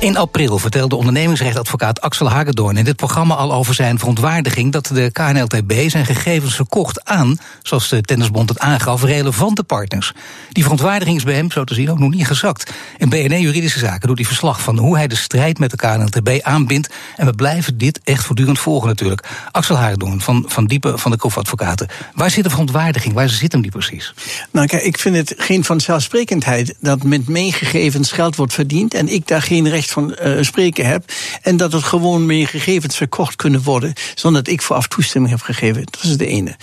In 0.00 0.16
april 0.16 0.58
vertelde 0.58 0.96
ondernemingsrechtadvocaat 0.96 2.00
Axel 2.00 2.30
Hagedorn 2.30 2.76
in 2.76 2.84
dit 2.84 2.96
programma 2.96 3.34
al 3.34 3.52
over 3.52 3.74
zijn 3.74 3.98
verontwaardiging 3.98 4.72
dat 4.72 4.86
de 4.86 5.10
KNLTB 5.12 5.88
zijn 5.88 6.06
gegevens 6.06 6.54
verkocht 6.54 7.04
aan, 7.04 7.38
zoals 7.62 7.88
de 7.88 8.00
Tennisbond 8.00 8.48
het 8.48 8.58
aangaf, 8.58 9.02
relevante 9.02 9.64
partners. 9.64 10.12
Die 10.50 10.62
verontwaardiging 10.62 11.16
is 11.16 11.24
bij 11.24 11.34
hem, 11.34 11.50
zo 11.50 11.64
te 11.64 11.74
zien, 11.74 11.90
ook 11.90 11.98
nog 11.98 12.10
niet 12.10 12.26
gezakt. 12.26 12.72
In 12.98 13.08
BNE 13.08 13.40
Juridische 13.40 13.78
Zaken 13.78 14.08
doet 14.08 14.18
hij 14.18 14.26
verslag 14.26 14.60
van 14.60 14.78
hoe 14.78 14.96
hij 14.96 15.06
de 15.06 15.16
strijd 15.16 15.58
met 15.58 15.70
de 15.70 15.76
KNLTB 15.76 16.42
aanbindt. 16.42 16.90
En 17.16 17.26
we 17.26 17.32
blijven 17.32 17.78
dit 17.78 18.00
echt 18.04 18.24
voortdurend 18.24 18.58
volgen 18.58 18.88
natuurlijk. 18.88 19.28
Axel 19.50 19.76
Hagedorn 19.76 20.20
van, 20.20 20.44
van 20.46 20.66
Diepe 20.66 20.98
van 20.98 21.10
de 21.10 21.16
Krof 21.16 21.38
Advocaten. 21.38 21.88
Waar 22.14 22.30
zit 22.30 22.44
de 22.44 22.50
verontwaardiging? 22.50 23.14
Waar 23.14 23.28
zit 23.28 23.52
hem 23.52 23.62
die 23.62 23.70
precies? 23.70 24.14
Nou 24.50 24.66
kijk, 24.66 24.82
ik 24.82 24.98
vind 24.98 25.16
het 25.16 25.34
geen 25.36 25.64
vanzelfsprekendheid 25.64 26.74
dat 26.80 27.02
met 27.02 27.28
mijn 27.28 27.52
gegevens 27.52 28.12
geld 28.12 28.36
wordt 28.36 28.54
verdiend 28.54 28.94
en 28.94 29.08
ik 29.08 29.26
daar 29.26 29.42
geen 29.42 29.68
recht 29.68 29.85
van 29.90 30.16
uh, 30.22 30.42
spreken 30.42 30.86
heb. 30.86 31.04
En 31.42 31.56
dat 31.56 31.72
het 31.72 31.82
gewoon 31.82 32.26
meer 32.26 32.48
gegevens 32.48 32.96
verkocht 32.96 33.36
kunnen 33.36 33.62
worden. 33.62 33.92
zonder 34.14 34.44
dat 34.44 34.52
ik 34.52 34.62
vooraf 34.62 34.88
toestemming 34.88 35.32
heb 35.32 35.42
gegeven. 35.42 35.84
Dat 35.90 36.02
is 36.02 36.16
de 36.16 36.26
ene. 36.26 36.56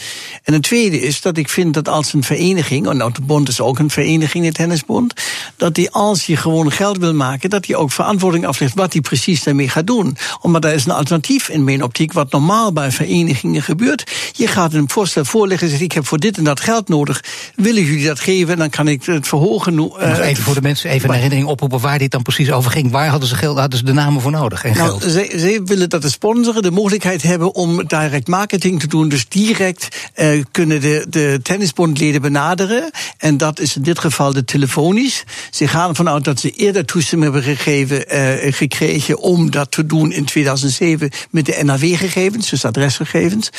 En 0.44 0.54
het 0.54 0.64
tweede 0.64 1.02
is 1.02 1.22
dat 1.22 1.38
ik 1.38 1.50
vind 1.50 1.74
dat 1.74 1.88
als 1.88 2.14
een 2.14 2.24
vereniging. 2.24 2.88
en 2.88 2.98
nou, 2.98 3.12
de 3.12 3.22
bond 3.22 3.50
is 3.50 3.62
ook 3.62 3.80
een 3.80 3.90
vereniging, 3.90 4.46
de 4.46 4.52
tennisbond. 4.52 5.14
dat 5.58 5.76
die 5.76 5.92
als 5.92 6.26
je 6.26 6.38
gewoon 6.38 6.72
geld 6.72 6.98
wil 6.98 7.14
maken. 7.14 7.50
dat 7.50 7.64
die 7.64 7.76
ook 7.76 7.92
verantwoording 7.92 8.46
aflegt 8.46 8.74
wat 8.74 8.92
die 8.92 9.02
precies 9.02 9.44
daarmee 9.44 9.70
gaat 9.70 9.88
doen. 9.88 10.18
Omdat 10.42 10.62
daar 10.62 10.74
is 10.74 10.86
een 10.86 10.92
alternatief 10.92 11.50
in 11.50 11.64
mijn 11.64 11.84
optiek. 11.84 12.14
wat 12.14 12.32
normaal 12.32 12.74
bij 12.74 12.92
verenigingen 12.92 13.62
gebeurt. 13.62 14.12
Je 14.32 14.48
gaat 14.48 14.74
een 14.74 14.90
voorstel 14.90 15.26
voorleggen 15.26 15.68
en 15.68 15.72
zegt: 15.72 15.84
ik 15.84 15.92
heb 15.92 16.08
voor 16.08 16.20
dit 16.20 16.38
en 16.38 16.44
dat 16.44 16.60
geld 16.60 16.88
nodig. 16.88 17.24
Willen 17.56 17.84
jullie 17.84 18.06
dat 18.06 18.20
geven? 18.20 18.58
Dan 18.58 18.70
kan 18.70 18.88
ik 18.88 19.06
het 19.06 19.28
verhogen. 19.28 19.74
Uh, 19.74 20.28
even 20.28 20.44
voor 20.44 20.54
de 20.54 20.62
mensen 20.62 20.90
even 20.90 21.10
een 21.10 21.16
herinnering 21.16 21.48
oproepen 21.48 21.80
waar 21.80 22.00
dit 22.00 22.12
dan 22.12 22.22
precies 22.22 22.52
over 22.52 22.72
ging. 22.72 22.92
Waar 22.92 23.10
hadden 23.14 23.30
ze 23.30 23.36
geld, 23.36 23.58
hadden 23.58 23.80
ze 23.80 23.86
de 23.86 23.94
namen 23.94 24.22
voor 24.22 24.32
nodig 24.32 24.64
en 24.64 24.78
nou, 24.78 25.00
geld? 25.00 25.12
Ze, 25.12 25.62
willen 25.66 25.90
dat 25.90 26.02
de 26.02 26.10
sponsoren 26.10 26.62
de 26.62 26.72
mogelijkheid 26.72 27.22
hebben 27.22 27.56
om 27.56 27.88
direct 27.88 28.28
marketing 28.28 28.80
te 28.80 28.88
doen. 28.88 29.10
Dus 29.10 29.28
direct 29.28 29.88
uh, 30.16 30.44
kunnen 30.52 30.82
de, 30.82 31.06
de 31.10 31.40
tennisbondleden 31.44 32.22
benaderen. 32.22 32.92
En 33.18 33.38
dat 33.38 33.60
is 33.60 33.76
in 33.76 33.82
dit 33.82 34.00
geval 34.00 34.34
de 34.34 34.46
telefonisch. 34.46 35.24
Ze 35.52 35.68
gaan 35.68 35.90
ervan 35.90 36.10
uit 36.10 36.24
dat 36.24 36.40
ze 36.40 36.50
eerder 36.50 36.86
toestemming 36.86 37.34
hebben 37.34 37.56
gegeven, 37.56 38.16
uh, 38.16 38.54
gekregen 38.54 39.20
om 39.20 39.52
dat 39.52 39.72
te 39.72 39.86
doen 39.86 40.12
in 40.12 40.26
2007 40.26 41.10
met 41.30 41.46
de 41.46 41.60
NAW-gegevens, 41.64 42.50
dus 42.50 42.66
adresgegevens. 42.66 43.50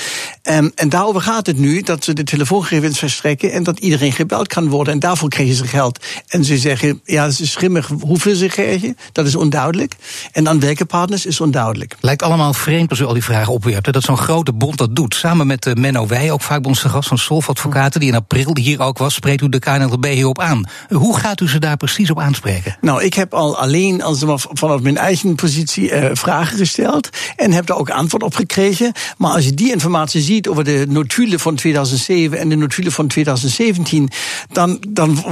Um, 0.43 0.73
en 0.75 0.89
daarover 0.89 1.21
gaat 1.21 1.47
het 1.47 1.59
nu, 1.59 1.83
dat 1.83 2.05
ze 2.05 2.13
de 2.13 2.25
telefoongegevens 2.25 2.99
verstrekken 2.99 3.53
en 3.53 3.63
dat 3.63 3.79
iedereen 3.79 4.13
gebeld 4.13 4.49
kan 4.49 4.69
worden. 4.69 4.93
En 4.93 4.99
daarvoor 4.99 5.29
krijgen 5.29 5.55
ze 5.55 5.67
geld. 5.67 6.05
En 6.29 6.45
ze 6.45 6.59
zeggen, 6.59 7.01
ja, 7.05 7.25
het 7.25 7.41
is 7.41 7.51
schimmig 7.51 7.91
hoeveel 8.01 8.35
ze 8.35 8.47
krijgen. 8.47 8.97
Dat 9.13 9.27
is 9.27 9.35
onduidelijk. 9.45 9.97
En 10.33 10.49
aan 10.49 10.61
welke 10.61 10.85
partners 10.85 11.27
is 11.27 11.41
onduidelijk. 11.41 11.97
Lijkt 12.01 12.23
allemaal 12.23 12.53
vreemd 12.55 12.91
als 12.91 12.99
u 12.99 13.05
al 13.05 13.13
die 13.13 13.25
vragen 13.25 13.53
opwerpt. 13.53 13.93
Dat 13.93 14.03
zo'n 14.03 14.17
grote 14.17 14.53
bond 14.53 14.79
dat 14.79 14.97
doet. 14.97 15.15
Samen 15.15 15.47
met 15.47 15.67
uh, 15.67 15.75
Menno 15.75 16.07
Wij, 16.07 16.31
ook 16.31 16.41
vaak 16.41 16.67
onze 16.67 16.89
gast 16.89 17.09
van 17.09 17.19
Solf-advocaten... 17.19 18.01
die 18.01 18.09
in 18.09 18.15
april 18.15 18.57
hier 18.57 18.81
ook 18.81 18.99
was, 18.99 19.15
spreekt 19.15 19.43
u 19.43 19.49
de 19.49 19.59
KNLB 19.59 20.05
hierop 20.05 20.41
aan. 20.41 20.65
Hoe 20.89 21.19
gaat 21.19 21.41
u 21.41 21.49
ze 21.49 21.59
daar 21.59 21.77
precies 21.77 22.11
op 22.11 22.21
aanspreken? 22.21 22.77
Nou, 22.81 23.03
ik 23.03 23.15
heb 23.15 23.35
al 23.35 23.59
alleen 23.59 24.03
als 24.03 24.23
vanaf 24.37 24.81
mijn 24.81 24.97
eigen 24.97 25.35
positie 25.35 25.91
uh, 25.91 26.11
vragen 26.13 26.59
gesteld... 26.59 27.09
en 27.37 27.53
heb 27.53 27.67
daar 27.67 27.77
ook 27.77 27.91
antwoord 27.91 28.23
op 28.23 28.35
gekregen. 28.35 28.93
Maar 29.19 29.33
als 29.33 29.45
je 29.45 29.55
die 29.55 29.73
informatie 29.73 30.21
ziet 30.21 30.49
over 30.49 30.65
de 30.65 30.85
notulen 30.89 31.41
van 31.41 31.55
2007... 31.55 32.39
en 32.39 32.49
de 32.49 32.57
notulen 32.57 32.93
van 32.93 33.07
2017... 33.07 34.11
dan, 34.53 34.83
dan 34.89 35.25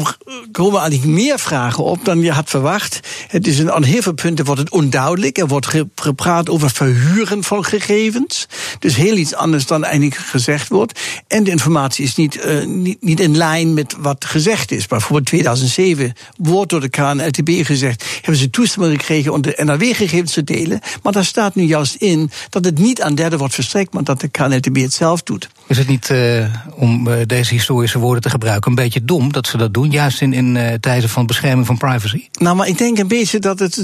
komen 0.51 0.81
eigenlijk 0.81 1.11
meer 1.13 1.39
vragen 1.39 1.85
op 1.85 2.05
dan 2.05 2.21
je 2.21 2.33
had 2.33 2.51
verwacht. 2.51 3.01
Het 3.29 3.47
is 3.47 3.59
een 3.59 3.85
heel 3.85 4.03
veel 4.03 4.15
punten 4.15 4.45
wordt 4.45 4.61
het 4.61 4.71
onduidelijk. 4.71 5.39
Er 5.39 5.47
wordt 5.47 5.69
gepraat 5.95 6.51
over 6.51 6.71
verhuren 6.71 7.45
van 7.45 7.65
gegevens. 7.65 8.47
Dus 8.79 8.97
heel 8.97 9.17
iets 9.17 9.35
anders 9.35 9.67
dan 9.67 9.85
eigenlijk 9.85 10.17
gezegd 10.17 10.69
wordt. 10.69 11.01
En 11.27 11.45
de 11.45 11.51
informatie 11.51 12.05
is 12.05 12.15
niet, 12.15 12.65
niet, 12.67 13.03
niet 13.03 13.21
in 13.21 13.37
lijn 13.37 13.75
met 13.75 13.97
wat 13.99 14.25
gezegd 14.25 14.71
is. 14.71 14.87
Bijvoorbeeld 14.87 15.27
2007 15.27 16.13
wordt 16.37 16.71
door 16.71 16.81
de 16.81 16.89
KNLTB 16.89 17.65
gezegd... 17.65 18.05
hebben 18.15 18.37
ze 18.37 18.51
toestemming 18.51 19.01
gekregen 19.01 19.33
om 19.33 19.43
de 19.43 19.59
NRW-gegevens 19.65 20.33
te 20.33 20.45
delen. 20.45 20.81
Maar 21.03 21.13
daar 21.13 21.25
staat 21.25 21.55
nu 21.55 21.63
juist 21.63 21.95
in 21.95 22.31
dat 22.49 22.65
het 22.65 22.79
niet 22.79 23.03
aan 23.03 23.15
derden 23.15 23.39
wordt 23.39 23.55
verstrekt... 23.55 23.93
maar 23.93 24.05
dat 24.05 24.21
de 24.21 24.29
KNLTB 24.29 24.77
het 24.77 24.95
zelf 24.95 25.23
doet. 25.23 25.49
Is 25.67 25.79
het 25.79 25.89
niet, 25.89 26.09
uh, 26.11 26.45
om 26.75 27.09
uh, 27.09 27.15
deze 27.27 27.55
historische 27.55 27.99
woorden 27.99 28.23
te 28.23 28.31
gebruiken, 28.31 28.71
een 28.71 28.77
beetje 28.77 29.05
dom 29.05 29.33
dat 29.33 29.47
ze 29.47 29.57
dat 29.57 29.75
doen? 29.75 29.91
Juist 29.91 30.21
in, 30.21 30.33
in 30.33 30.55
uh, 30.55 30.73
tijden 30.81 31.09
van 31.09 31.27
bescherming 31.27 31.67
van 31.67 31.77
privacy? 31.77 32.29
Nou, 32.33 32.57
maar 32.57 32.69
ik 32.69 32.79
denk 32.79 32.99
een 32.99 33.09
beetje 33.09 33.39
dat 33.39 33.59
het 33.59 33.77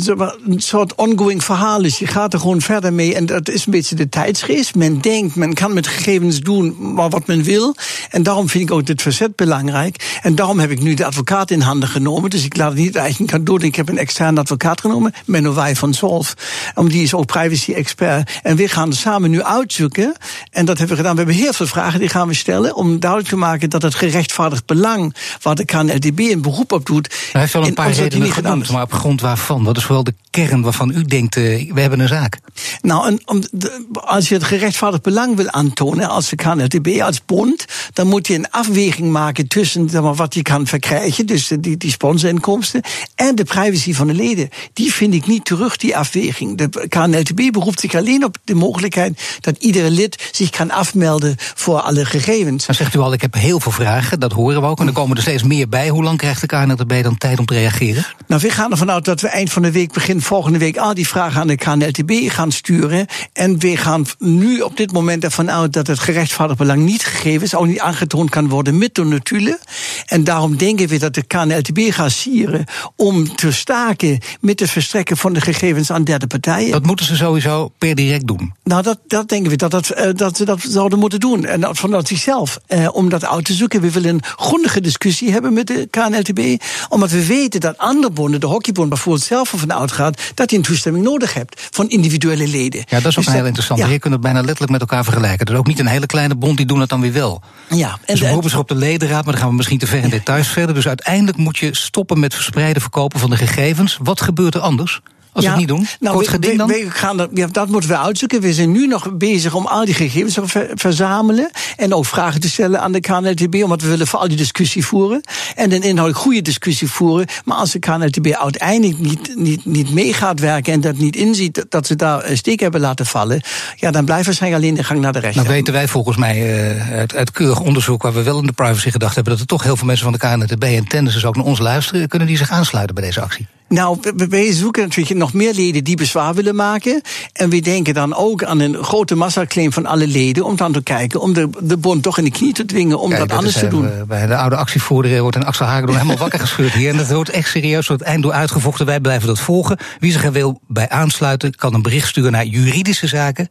een 0.47 0.61
soort 0.61 0.95
ongoing 0.95 1.45
verhaal 1.45 1.85
is. 1.85 1.99
Je 1.99 2.07
gaat 2.07 2.33
er 2.33 2.41
gewoon 2.41 2.61
verder 2.61 2.93
mee 2.93 3.15
en 3.15 3.27
dat 3.27 3.49
is 3.49 3.67
een 3.67 3.73
beetje 3.73 3.95
de 3.95 4.09
tijdsgeest. 4.09 4.75
Men 4.75 5.01
denkt, 5.01 5.35
men 5.35 5.55
kan 5.55 5.75
met 5.75 5.87
gegevens 5.87 6.41
doen 6.41 6.95
wat 6.95 7.27
men 7.27 7.43
wil. 7.43 7.75
En 8.11 8.23
daarom 8.23 8.49
vind 8.49 8.65
ik 8.65 8.71
ook 8.71 8.87
dit 8.87 9.03
verzet 9.03 9.37
belangrijk. 9.37 10.19
En 10.23 10.35
daarom 10.35 10.59
heb 10.59 10.71
ik 10.71 10.81
nu 10.81 10.95
de 10.95 11.05
advocaat 11.05 11.51
in 11.51 11.61
handen 11.61 11.89
genomen. 11.89 12.31
Dus 12.31 12.45
ik 12.45 12.57
laat 12.57 12.71
het 12.71 12.79
niet 12.79 12.97
eigenlijk 12.97 13.31
kan 13.31 13.45
doen. 13.45 13.63
Ik 13.63 13.77
heb 13.77 13.89
een 13.89 13.99
externe 13.99 14.41
advocaat 14.41 14.81
genomen, 14.81 15.13
Menno 15.25 15.55
Wij 15.55 15.77
van 15.77 15.95
Zolf. 15.95 16.35
Om 16.75 16.89
die 16.89 17.03
is 17.03 17.15
ook 17.15 17.27
privacy-expert. 17.27 18.41
En 18.43 18.57
we 18.57 18.69
gaan 18.69 18.93
samen 18.93 19.31
nu 19.31 19.43
uitzoeken. 19.43 20.15
En 20.51 20.65
dat 20.65 20.79
hebben 20.79 20.97
we 20.97 21.03
gedaan. 21.03 21.17
We 21.17 21.23
hebben 21.23 21.43
heel 21.43 21.53
veel 21.53 21.67
vragen 21.69 22.01
die 22.01 22.09
gaan 22.09 22.29
we 22.29 22.35
stellen. 22.35 22.75
Om 22.75 23.01
duidelijk 23.01 23.31
te 23.31 23.37
maken 23.37 23.71
dat 23.71 23.83
het 23.83 23.95
gerechtvaardigd 23.95 24.67
belang. 24.67 25.15
waar 25.43 25.55
de 25.55 25.65
KNLDB 25.65 26.19
een 26.19 26.43
beroep 26.43 26.73
op 26.73 26.87
doet. 26.87 27.15
Hij 27.33 27.41
heeft 27.41 27.53
wel 27.53 27.67
een 27.67 27.75
paar 27.75 27.93
redenen 27.93 28.33
genoemd, 28.33 28.71
maar 28.71 28.83
op 28.83 28.93
grond 28.93 29.21
waarvan? 29.21 29.65
Wat 29.65 29.77
is 29.77 29.85
vooral 29.85 30.05
de 30.05 30.15
kern 30.31 30.63
waarvan 30.63 30.91
u 30.91 31.05
denkt, 31.05 31.37
uh, 31.37 31.73
we 31.73 31.81
hebben 31.81 32.01
een 32.01 32.09
zaak? 32.09 32.39
Nou, 32.83 33.07
en 33.07 33.21
om 33.25 33.43
de, 33.51 33.87
als 33.93 34.29
je 34.29 34.35
het 34.35 34.45
gerechtvaardigd 34.45 35.03
belang 35.03 35.37
wil 35.37 35.51
aantonen 35.51 36.09
als 36.09 36.29
de 36.29 36.37
KNLTB, 36.37 37.01
als 37.01 37.25
bond, 37.25 37.65
dan 37.93 38.07
moet 38.07 38.27
je 38.27 38.35
een 38.35 38.51
afweging 38.51 39.11
maken 39.11 39.49
tussen 39.49 39.91
zeg 39.91 40.03
maar, 40.03 40.15
wat 40.15 40.35
je 40.35 40.43
kan 40.43 40.67
verkrijgen, 40.67 41.27
dus 41.27 41.51
die, 41.61 41.77
die 41.77 41.91
sponsorinkomsten, 41.91 42.83
en 43.15 43.35
de 43.35 43.45
privacy 43.45 43.95
van 43.95 44.07
de 44.07 44.15
leden. 44.15 44.49
Die 44.73 44.93
vind 44.93 45.15
ik 45.15 45.27
niet 45.27 45.45
terug, 45.45 45.77
die 45.77 45.97
afweging. 45.97 46.59
De 46.59 46.89
KNLTB 46.89 47.53
beroept 47.53 47.81
zich 47.81 47.95
alleen 47.95 48.25
op 48.25 48.37
de 48.45 48.55
mogelijkheid 48.55 49.39
dat 49.41 49.57
iedere 49.59 49.91
lid 49.91 50.29
zich 50.33 50.51
kan 50.51 50.71
afmelden 50.71 51.37
voor 51.69 51.81
alle 51.81 52.05
gegevens. 52.05 52.67
Dan 52.67 52.75
zegt 52.75 52.95
u 52.95 52.99
al, 52.99 53.13
ik 53.13 53.21
heb 53.21 53.35
heel 53.35 53.61
veel 53.61 53.73
vragen, 53.73 54.21
dat 54.21 54.33
horen 54.33 54.61
we 54.61 54.67
ook, 54.67 54.81
en 54.81 54.87
er 54.87 54.93
komen 54.93 55.17
er 55.17 55.23
steeds 55.23 55.43
meer 55.43 55.69
bij. 55.69 55.89
Hoe 55.89 56.03
lang 56.03 56.19
krijgt 56.19 56.41
de 56.41 56.47
KNLTB 56.47 57.03
dan 57.03 57.19
tijd 57.19 57.39
om 57.39 57.47
te 57.47 57.55
reageren? 57.55 58.05
Nou, 58.27 58.41
we 58.41 58.51
gaan 58.51 58.71
ervan 58.71 58.91
uit 58.91 59.05
dat 59.05 59.21
we 59.21 59.29
eind 59.29 59.53
van 59.53 59.63
de 59.63 59.73
week, 59.73 59.93
begin 59.93 60.23
volgende 60.23 60.59
week, 60.59 60.77
al 60.77 60.95
die 60.95 61.09
vragen 61.09 61.41
aan 61.41 61.47
de 61.47 61.57
KNLTB 61.57 62.13
gaan 62.31 62.53
sturen. 62.53 63.07
En 63.33 63.59
we 63.59 63.77
gaan 63.77 64.07
nu 64.19 64.61
op 64.61 64.77
dit 64.77 64.93
moment 64.93 65.25
ervan 65.25 65.51
uit 65.51 65.73
dat 65.73 65.87
het 65.87 65.99
gerechtvaardigd 65.99 66.59
belang 66.59 66.83
niet 66.83 67.05
gegeven 67.05 67.43
is, 67.43 67.55
ook 67.55 67.67
niet 67.67 67.81
aangetoond 67.81 68.31
kan 68.31 68.49
worden 68.49 68.79
met 68.79 68.95
de 68.95 69.05
notulen. 69.05 69.59
En 70.07 70.25
daarom 70.25 70.57
denken 70.57 70.89
we 70.89 70.99
dat 70.99 71.15
de 71.15 71.23
KNLTB 71.23 71.79
gaat 71.91 72.13
sieren 72.13 72.65
om 72.97 73.37
te 73.37 73.53
staken 73.53 74.19
met 74.41 74.61
het 74.61 74.71
verstrekken 74.71 75.17
van 75.17 75.33
de 75.33 75.41
gegevens 75.41 75.91
aan 75.91 76.05
derde 76.05 76.27
partijen. 76.27 76.71
Dat 76.71 76.87
moeten 76.87 77.07
ze 77.07 77.17
sowieso 77.17 77.73
per 77.79 77.95
direct 77.95 78.27
doen. 78.27 78.55
Nou, 78.65 78.83
dat, 78.83 78.99
dat 79.07 79.29
denken 79.29 79.51
we 79.51 79.57
dat, 79.57 79.71
dat, 79.71 79.99
uh, 79.99 80.11
dat 80.15 80.37
ze 80.37 80.45
dat 80.45 80.61
zouden 80.61 80.99
moeten 80.99 81.21
doen. 81.21 81.58
En 81.59 81.65
dat 81.65 81.79
vanuit 81.79 82.09
zichzelf. 82.09 82.59
Uh, 82.69 82.89
om 82.93 83.09
dat 83.09 83.25
uit 83.25 83.45
te 83.45 83.53
zoeken. 83.53 83.81
We 83.81 83.91
willen 83.91 84.15
een 84.15 84.23
grondige 84.37 84.81
discussie 84.81 85.33
hebben 85.33 85.53
met 85.53 85.67
de 85.67 85.89
KNLTB. 85.91 86.63
Omdat 86.89 87.11
we 87.11 87.27
weten 87.27 87.61
dat 87.61 87.79
andere 87.79 88.11
bonden, 88.13 88.41
de 88.41 88.47
hockeybond 88.47 88.89
bijvoorbeeld 88.89 89.25
zelf 89.25 89.53
ervan 89.53 89.73
uitgaat 89.73 90.21
dat 90.35 90.51
je 90.51 90.57
een 90.57 90.63
toestemming 90.63 91.05
nodig 91.05 91.35
hebt 91.35 91.69
van 91.71 91.89
individuele 91.89 92.49
leden. 92.49 92.85
Ja, 92.89 93.01
dat 93.01 93.07
is 93.11 93.19
ook 93.19 93.25
dus 93.25 93.35
heel 93.35 93.45
interessant. 93.45 93.81
Ja. 93.81 93.87
Je 93.87 93.99
kunt 93.99 94.13
het 94.13 94.23
bijna 94.23 94.41
letterlijk 94.41 94.71
met 94.71 94.81
elkaar 94.81 95.05
vergelijken. 95.05 95.47
Dus 95.47 95.57
ook 95.57 95.67
niet 95.67 95.79
een 95.79 95.87
hele 95.87 96.07
kleine 96.07 96.35
bond, 96.35 96.57
die 96.57 96.67
doen 96.67 96.81
het 96.81 96.89
dan 96.89 97.01
weer 97.01 97.13
wel. 97.13 97.43
Ja, 97.69 97.91
en 97.91 97.99
dus 98.07 98.21
we 98.21 98.27
beroepen 98.27 98.51
zich 98.51 98.59
op 98.59 98.69
de 98.69 98.75
ledenraad, 98.75 99.25
maar 99.25 99.33
dan 99.33 99.43
gaan 99.43 99.51
we 99.51 99.57
misschien 99.57 99.79
te 99.79 99.87
ver 99.87 100.03
in 100.03 100.11
details 100.11 100.49
verder. 100.49 100.75
Dus 100.75 100.89
uiteindelijk 100.89 101.37
moet 101.37 101.59
je 101.59 101.77
stoppen 101.77 102.21
met 102.21 102.35
verspreiden 102.35 102.83
verkopen 102.83 103.21
van 103.21 103.31
de 103.31 103.37
gegevens. 103.37 103.99
Wat 104.03 104.21
gebeurt 104.21 104.55
er 104.55 104.61
anders? 104.61 105.01
Als 105.33 105.45
ja, 105.45 105.55
we 105.55 105.61
het 105.61 105.69
niet 105.69 105.77
doen? 105.77 105.87
Nou, 106.01 106.15
Kort 106.15 106.29
geding 106.29 106.59
dan? 106.59 106.69
We, 106.69 106.85
we 106.85 106.91
gaan 106.91 107.17
dat, 107.17 107.31
ja, 107.35 107.47
dat 107.47 107.69
moeten 107.69 107.91
we 107.91 107.99
uitzoeken. 107.99 108.41
We 108.41 108.53
zijn 108.53 108.73
nu 108.73 108.87
nog 108.87 109.17
bezig 109.17 109.55
om 109.55 109.67
al 109.67 109.85
die 109.85 109.95
gegevens 109.95 110.35
te 110.35 110.49
ver, 110.49 110.71
verzamelen. 110.75 111.51
En 111.77 111.95
ook 111.95 112.07
vragen 112.07 112.41
te 112.41 112.49
stellen 112.49 112.81
aan 112.81 112.93
de 112.93 113.01
KNLTB. 113.01 113.55
Omdat 113.63 113.83
we 113.83 113.89
willen 113.89 114.07
voor 114.07 114.19
al 114.19 114.29
die 114.29 114.37
discussie 114.37 114.85
voeren. 114.85 115.21
En 115.55 115.73
een 115.73 115.83
inhoudelijk 115.83 116.19
goede 116.19 116.43
discussie 116.43 116.89
voeren. 116.91 117.27
Maar 117.45 117.57
als 117.57 117.71
de 117.71 117.79
KNLTB 117.79 118.27
uiteindelijk 118.27 118.99
niet, 118.99 119.33
niet, 119.37 119.65
niet 119.65 119.91
mee 119.91 120.13
gaat 120.13 120.41
werken. 120.41 120.73
en 120.73 120.81
dat 120.81 120.97
niet 120.97 121.17
inziet 121.17 121.67
dat 121.69 121.87
ze 121.87 121.97
daar 121.97 122.25
een 122.25 122.37
steek 122.37 122.61
hebben 122.61 122.81
laten 122.81 123.07
vallen. 123.07 123.41
ja, 123.77 123.91
dan 123.91 124.05
blijven 124.05 124.35
zij 124.35 124.55
alleen 124.55 124.75
de 124.75 124.85
gang 124.85 125.01
naar 125.01 125.13
de 125.13 125.19
rechter. 125.19 125.43
Nou 125.43 125.55
weten 125.55 125.73
wij 125.73 125.89
volgens 125.89 126.17
mij 126.17 126.37
uh, 126.75 126.93
uit, 126.93 127.15
uit 127.15 127.31
keurig 127.31 127.61
onderzoek. 127.61 128.03
waar 128.03 128.15
we 128.15 128.23
wel 128.23 128.39
in 128.39 128.47
de 128.47 128.53
privacy 128.53 128.91
gedacht 128.91 129.15
hebben. 129.15 129.33
dat 129.33 129.43
er 129.43 129.49
toch 129.49 129.63
heel 129.63 129.77
veel 129.77 129.87
mensen 129.87 130.05
van 130.05 130.13
de 130.13 130.19
KNLTB 130.19 130.63
en 130.65 130.89
tennis 130.89 131.25
ook 131.25 131.37
naar 131.37 131.45
ons 131.45 131.59
luisteren. 131.59 132.09
kunnen 132.09 132.29
die 132.29 132.37
zich 132.37 132.51
aansluiten 132.51 132.95
bij 132.95 133.05
deze 133.05 133.21
actie? 133.21 133.47
Nou, 133.69 133.99
wij 134.29 134.53
zoeken 134.53 134.83
natuurlijk 134.83 135.18
nog 135.19 135.33
meer 135.33 135.55
leden 135.55 135.85
die 135.85 135.97
bezwaar 135.97 136.35
willen 136.35 136.55
maken. 136.55 137.03
En 137.33 137.51
we 137.51 137.61
denken 137.61 137.95
dan 137.95 138.15
ook 138.15 138.45
aan 138.45 138.61
een 138.61 138.85
grote 138.85 139.15
massaclaim 139.15 139.73
van 139.73 139.87
alle 139.87 140.07
leden. 140.07 140.45
om 140.45 140.57
dan 140.57 140.73
te 140.73 140.83
kijken 140.83 141.21
om 141.21 141.33
de, 141.33 141.49
de 141.61 141.77
bond 141.77 142.03
toch 142.03 142.19
in 142.19 142.25
de 142.25 142.31
knie 142.31 142.53
te 142.53 142.65
dwingen 142.65 143.01
om 143.01 143.09
Kijk, 143.09 143.21
dat, 143.21 143.29
dat 143.29 143.39
anders 143.39 143.57
te 143.57 143.69
doen. 143.69 143.85
Uh, 143.85 143.91
bij 144.07 144.27
de 144.27 144.37
oude 144.37 144.57
actievoerder 144.57 145.21
wordt 145.21 145.37
een 145.37 145.45
Axel 145.45 145.67
Hagedorn 145.67 145.97
helemaal 145.97 146.17
wakker 146.17 146.41
geschud 146.41 146.73
hier. 146.73 146.91
En 146.91 146.97
dat 146.97 147.11
wordt 147.11 147.31
echt 147.31 147.51
serieus 147.51 147.87
tot 147.87 147.99
het 147.99 148.09
eind 148.09 148.23
door 148.23 148.33
uitgevochten. 148.33 148.87
Wij 148.87 149.01
blijven 149.01 149.27
dat 149.27 149.41
volgen. 149.41 149.79
Wie 149.99 150.13
zich 150.13 150.25
er 150.25 150.33
wil 150.33 150.61
bij 150.67 150.89
aansluiten, 150.89 151.55
kan 151.55 151.75
een 151.75 151.83
bericht 151.83 152.09
sturen 152.09 152.33
naar 152.33 152.45
juridische 152.45 153.07
zaken 153.07 153.49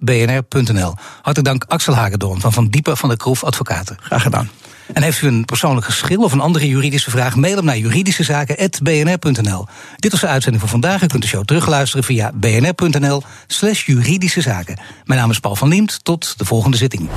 bnr.nl. 0.00 0.94
Hartelijk 1.22 1.44
dank 1.44 1.64
Axel 1.68 1.94
Hagedorn 1.94 2.40
van 2.40 2.52
Van 2.52 2.68
Diepen 2.68 2.96
van 2.96 3.08
de 3.08 3.16
Kroef 3.16 3.44
Advocaten. 3.44 3.96
Graag 4.00 4.22
gedaan. 4.22 4.50
En 4.92 5.02
heeft 5.02 5.22
u 5.22 5.26
een 5.26 5.44
persoonlijk 5.44 5.86
geschil 5.86 6.22
of 6.22 6.32
een 6.32 6.40
andere 6.40 6.68
juridische 6.68 7.10
vraag, 7.10 7.36
mail 7.36 7.56
hem 7.56 7.64
naar 7.64 7.78
juridischezaken.bnr.nl. 7.78 9.66
Dit 9.96 10.10
was 10.10 10.20
de 10.20 10.26
uitzending 10.26 10.62
van 10.62 10.70
vandaag. 10.70 11.02
U 11.02 11.06
kunt 11.06 11.22
de 11.22 11.28
show 11.28 11.44
terugluisteren 11.44 12.04
via 12.04 12.32
bnr.nl 12.34 13.22
slash. 13.46 13.86
Mijn 13.86 15.20
naam 15.20 15.30
is 15.30 15.38
Paul 15.38 15.56
van 15.56 15.68
Liemt. 15.68 16.04
Tot 16.04 16.38
de 16.38 16.44
volgende 16.44 16.76
zitting. 16.76 17.08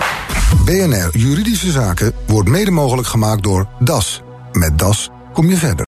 BNR 0.66 1.10
Juridische 1.18 1.72
Zaken 1.72 2.12
wordt 2.28 2.50
mede 2.50 2.72
mogelijk 2.72 3.08
gemaakt 3.08 3.44
door 3.44 3.68
DAS. 3.80 4.22
Met 4.52 4.80
DAS 4.80 5.10
kom 5.34 5.50
je 5.50 5.58
verder. 5.58 5.86